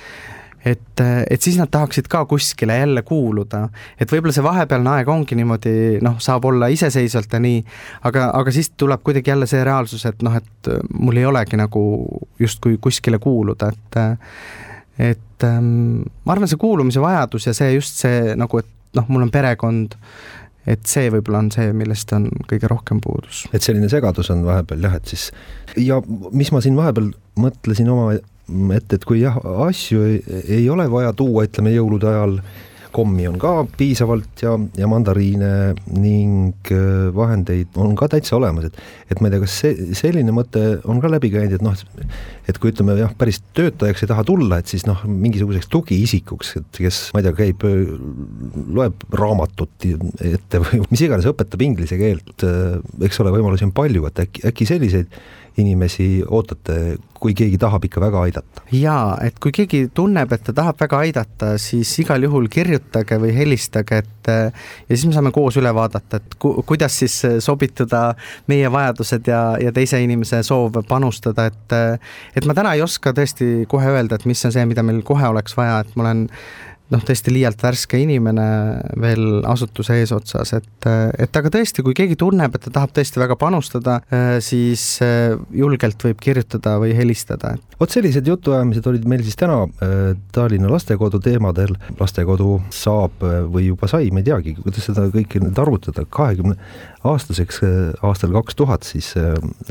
et, 0.66 1.04
et 1.30 1.42
siis 1.42 1.58
nad 1.58 1.70
tahaksid 1.72 2.08
ka 2.12 2.24
kuskile 2.30 2.78
jälle 2.78 3.02
kuuluda, 3.08 3.64
et 4.00 4.12
võib-olla 4.12 4.34
see 4.36 4.46
vahepealne 4.46 4.96
aeg 4.96 5.10
ongi 5.10 5.38
niimoodi, 5.40 5.76
noh, 6.06 6.20
saab 6.22 6.46
olla 6.50 6.70
iseseisvalt 6.74 7.34
ja 7.34 7.42
nii, 7.42 7.62
aga, 8.10 8.30
aga 8.38 8.54
siis 8.54 8.72
tuleb 8.78 9.04
kuidagi 9.06 9.34
jälle 9.34 9.50
see 9.50 9.64
reaalsus, 9.68 10.06
et 10.10 10.22
noh, 10.26 10.36
et 10.38 10.74
mul 10.94 11.18
ei 11.18 11.26
olegi 11.30 11.60
nagu 11.60 11.86
justkui 12.40 12.78
kuskile 12.82 13.20
kuuluda, 13.22 13.72
et 13.72 14.04
et 15.02 15.48
ähm, 15.48 16.04
ma 16.26 16.36
arvan, 16.36 16.50
see 16.52 16.60
kuulumise 16.62 17.02
vajadus 17.02 17.48
ja 17.48 17.56
see 17.58 17.74
just 17.74 18.04
see 18.04 18.36
nagu, 18.38 18.62
et 18.62 18.98
noh, 18.98 19.08
mul 19.10 19.26
on 19.26 19.32
perekond, 19.34 19.96
et 20.70 20.84
see 20.86 21.10
võib-olla 21.10 21.42
on 21.42 21.50
see, 21.54 21.72
millest 21.74 22.12
on 22.14 22.28
kõige 22.50 22.70
rohkem 22.70 23.00
puudus. 23.02 23.48
et 23.54 23.66
selline 23.66 23.90
segadus 23.90 24.30
on 24.34 24.44
vahepeal 24.46 24.86
jah, 24.86 25.00
et 25.00 25.14
siis 25.14 25.32
ja 25.80 25.98
mis 26.06 26.52
ma 26.54 26.62
siin 26.62 26.78
vahepeal 26.78 27.10
mõtlesin 27.42 27.90
oma 27.90 28.12
et, 28.76 28.98
et 28.98 29.08
kui 29.08 29.22
jah, 29.22 29.38
asju 29.68 30.04
ei, 30.08 30.20
ei 30.60 30.68
ole 30.70 30.88
vaja 30.92 31.14
tuua, 31.18 31.46
ütleme 31.48 31.74
jõulude 31.76 32.10
ajal, 32.12 32.38
kommi 32.92 33.26
on 33.30 33.38
ka 33.40 33.52
piisavalt 33.78 34.44
ja, 34.44 34.54
ja 34.78 34.88
mandariine 34.90 35.52
ning 35.96 36.72
äh, 36.74 37.08
vahendeid 37.16 37.78
on 37.80 37.96
ka 38.00 38.10
täitsa 38.12 38.36
olemas, 38.38 38.68
et 38.68 38.80
et 39.12 39.22
ma 39.22 39.28
ei 39.28 39.34
tea, 39.34 39.42
kas 39.44 39.56
see, 39.64 39.88
selline 39.98 40.34
mõte 40.36 40.62
on 40.90 41.02
ka 41.04 41.12
läbi 41.12 41.32
käinud, 41.34 41.58
et 41.58 41.66
noh, 41.66 41.76
et 42.48 42.60
kui 42.62 42.72
ütleme 42.72 42.96
jah, 43.00 43.12
päris 43.18 43.42
töötajaks 43.58 44.06
ei 44.06 44.12
taha 44.12 44.26
tulla, 44.28 44.62
et 44.62 44.72
siis 44.72 44.86
noh, 44.88 45.04
mingisuguseks 45.08 45.72
tugiisikuks, 45.72 46.54
et 46.62 46.82
kes, 46.86 47.02
ma 47.16 47.24
ei 47.24 47.28
tea, 47.28 47.36
käib, 47.42 47.66
loeb 48.76 49.06
raamatut 49.20 49.88
ette 49.88 50.64
või 50.64 50.84
mis 50.92 51.06
iganes, 51.08 51.28
õpetab 51.32 51.64
inglise 51.68 52.00
keelt, 52.00 52.48
äh, 52.48 52.80
eks 53.08 53.24
ole, 53.24 53.36
võimalusi 53.36 53.68
on 53.68 53.76
palju, 53.76 54.08
et 54.12 54.26
äkki, 54.28 54.48
äkki 54.52 54.68
selliseid 54.68 55.22
inimesi 55.60 56.22
ootate, 56.24 56.98
kui 57.22 57.36
keegi 57.38 57.58
tahab 57.62 57.84
ikka 57.86 58.02
väga 58.02 58.22
aidata? 58.26 58.64
jaa, 58.72 59.18
et 59.26 59.38
kui 59.44 59.52
keegi 59.56 59.84
tunneb, 59.94 60.32
et 60.32 60.44
ta 60.48 60.54
tahab 60.56 60.80
väga 60.80 61.02
aidata, 61.06 61.52
siis 61.62 61.92
igal 62.04 62.24
juhul 62.24 62.48
kirjutage 62.52 63.20
või 63.22 63.34
helistage, 63.36 64.02
et 64.04 64.32
ja 64.32 64.96
siis 64.96 65.06
me 65.10 65.16
saame 65.18 65.34
koos 65.36 65.58
üle 65.60 65.74
vaadata, 65.76 66.22
et 66.22 66.40
ku, 66.42 66.54
kuidas 66.68 66.98
siis 67.04 67.20
sobituda 67.44 68.04
meie 68.52 68.72
vajadused 68.72 69.28
ja, 69.28 69.44
ja 69.62 69.76
teise 69.76 70.02
inimese 70.04 70.42
soov 70.48 70.82
panustada, 70.88 71.50
et 71.52 71.78
et 72.38 72.48
ma 72.48 72.58
täna 72.58 72.76
ei 72.78 72.84
oska 72.86 73.14
tõesti 73.18 73.68
kohe 73.72 73.92
öelda, 73.92 74.18
et 74.18 74.28
mis 74.30 74.46
on 74.48 74.56
see, 74.56 74.66
mida 74.70 74.86
meil 74.86 75.04
kohe 75.06 75.28
oleks 75.28 75.58
vaja, 75.58 75.82
et 75.84 75.96
ma 75.96 76.08
olen 76.08 76.28
noh, 76.92 77.04
tõesti 77.08 77.34
liialt 77.34 77.62
värske 77.64 78.00
inimene 78.02 78.46
veel 79.02 79.42
asutuse 79.48 79.96
eesotsas, 80.02 80.54
et, 80.58 80.88
et 81.22 81.40
aga 81.40 81.52
tõesti, 81.54 81.84
kui 81.86 81.96
keegi 81.98 82.18
tunneb, 82.20 82.56
et 82.56 82.66
ta 82.68 82.74
tahab 82.80 82.94
tõesti 82.96 83.22
väga 83.22 83.38
panustada, 83.40 84.00
siis 84.44 84.86
julgelt 85.56 86.04
võib 86.08 86.22
kirjutada 86.22 86.78
või 86.82 86.96
helistada. 86.98 87.56
vot 87.80 87.90
sellised 87.90 88.28
jutuajamised 88.28 88.88
olid 88.92 89.08
meil 89.10 89.24
siis 89.26 89.40
täna 89.40 89.64
Tallinna 90.36 90.70
lastekodu 90.72 91.20
teemadel. 91.24 91.76
lastekodu 92.00 92.62
saab 92.70 93.24
või 93.54 93.68
juba 93.70 93.88
sai, 93.88 94.12
ma 94.12 94.22
ei 94.22 94.28
teagi, 94.28 94.56
kuidas 94.60 94.86
seda 94.86 95.08
kõike 95.14 95.42
nüüd 95.42 95.58
arvutada, 95.60 96.06
kahekümne 96.10 96.58
aastaseks 97.08 97.64
aastal 98.06 98.36
kaks 98.36 98.56
tuhat 98.56 98.84
siis 98.86 99.14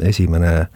esimene 0.02 0.68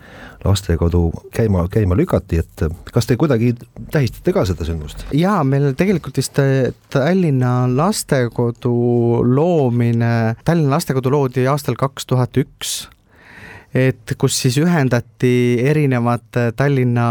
lastekodu 0.45 1.09
käima, 1.35 1.65
käima 1.71 1.97
lükati, 1.97 2.39
et 2.43 2.65
kas 2.93 3.09
te 3.09 3.17
kuidagi 3.19 3.53
tähistate 3.93 4.33
ka 4.35 4.45
seda 4.47 4.67
sündmust? 4.67 5.05
jaa, 5.15 5.39
meil 5.47 5.73
tegelikult 5.77 6.19
vist 6.21 6.39
äh, 6.41 6.71
Tallinna 6.93 7.65
lastekodu 7.71 8.75
loomine, 9.27 10.35
Tallinna 10.45 10.77
lastekodu 10.77 11.13
loodi 11.13 11.47
aastal 11.51 11.77
kaks 11.79 12.09
tuhat 12.11 12.37
üks 12.41 12.75
et 13.75 14.15
kus 14.21 14.37
siis 14.39 14.59
ühendati 14.61 15.35
erinevad 15.65 16.39
äh, 16.39 16.51
Tallinna 16.55 17.07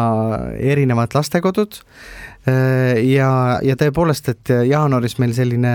erinevad 0.57 1.17
lastekodud 1.17 1.81
äh, 1.81 3.01
ja, 3.11 3.31
ja 3.63 3.79
tõepoolest, 3.81 4.31
et 4.33 4.55
jaanuaris 4.71 5.19
meil 5.23 5.35
selline 5.37 5.75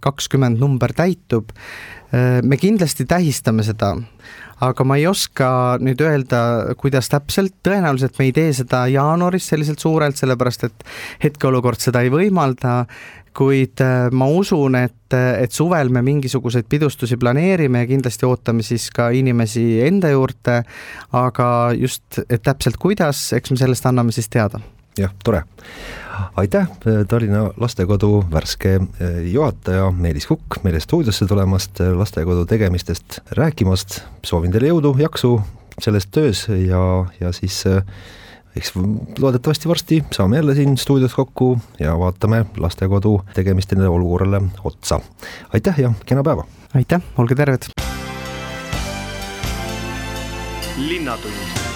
kakskümmend 0.00 0.60
number 0.62 0.94
täitub. 0.96 1.52
me 2.42 2.56
kindlasti 2.58 3.04
tähistame 3.06 3.62
seda, 3.62 3.92
aga 4.60 4.84
ma 4.84 4.98
ei 5.00 5.06
oska 5.08 5.78
nüüd 5.82 6.02
öelda, 6.04 6.40
kuidas 6.80 7.08
täpselt, 7.12 7.56
tõenäoliselt 7.66 8.18
me 8.20 8.28
ei 8.28 8.34
tee 8.36 8.52
seda 8.56 8.84
jaanuaris 8.92 9.48
selliselt 9.52 9.82
suurelt, 9.82 10.20
sellepärast 10.20 10.68
et 10.68 10.86
hetkeolukord 11.24 11.80
seda 11.80 12.04
ei 12.04 12.12
võimalda, 12.12 12.84
kuid 13.36 13.80
äh, 13.84 14.08
ma 14.12 14.26
usun, 14.26 14.76
et, 14.80 15.14
et 15.14 15.54
suvel 15.54 15.92
me 15.94 16.02
mingisuguseid 16.06 16.66
pidustusi 16.70 17.18
planeerime 17.20 17.84
ja 17.84 17.90
kindlasti 17.90 18.26
ootame 18.26 18.66
siis 18.66 18.88
ka 18.94 19.10
inimesi 19.14 19.64
enda 19.86 20.10
juurde, 20.12 20.60
aga 21.16 21.48
just, 21.78 22.20
et 22.26 22.42
täpselt 22.42 22.80
kuidas, 22.82 23.28
eks 23.38 23.54
me 23.54 23.62
sellest 23.62 23.86
anname 23.86 24.14
siis 24.16 24.28
teada. 24.28 24.60
Jah, 24.98 25.12
tore 25.24 25.44
aitäh, 26.36 26.68
Tallinna 27.08 27.50
lastekodu 27.56 28.24
värske 28.32 28.74
eh, 28.74 29.32
juhataja 29.32 29.90
Meelis 29.90 30.26
Kukk 30.26 30.62
meile 30.64 30.80
stuudiosse 30.80 31.26
tulemast, 31.26 31.80
eh, 31.80 31.92
lastekodu 31.96 32.44
tegemistest 32.46 33.20
rääkimast, 33.38 34.00
soovin 34.26 34.52
teile 34.52 34.72
jõudu, 34.72 34.94
jaksu 35.00 35.38
selles 35.80 36.06
töös 36.12 36.46
ja, 36.48 36.82
ja 37.20 37.32
siis 37.36 37.62
eh, 37.70 37.82
eks 38.56 38.72
loodetavasti 39.18 39.68
varsti 39.70 40.02
saame 40.12 40.40
jälle 40.40 40.54
siin 40.54 40.76
stuudios 40.78 41.14
kokku 41.14 41.58
ja 41.80 41.96
vaatame 41.98 42.44
lastekodu 42.58 43.20
tegemistele 43.34 43.86
ja 43.86 43.90
olukorrale 43.90 44.42
otsa. 44.64 45.00
aitäh 45.54 45.80
ja 45.80 45.92
kena 46.06 46.22
päeva! 46.22 46.46
aitäh, 46.74 47.02
olge 47.18 47.34
terved! 47.34 47.70
linnatund 50.80 51.69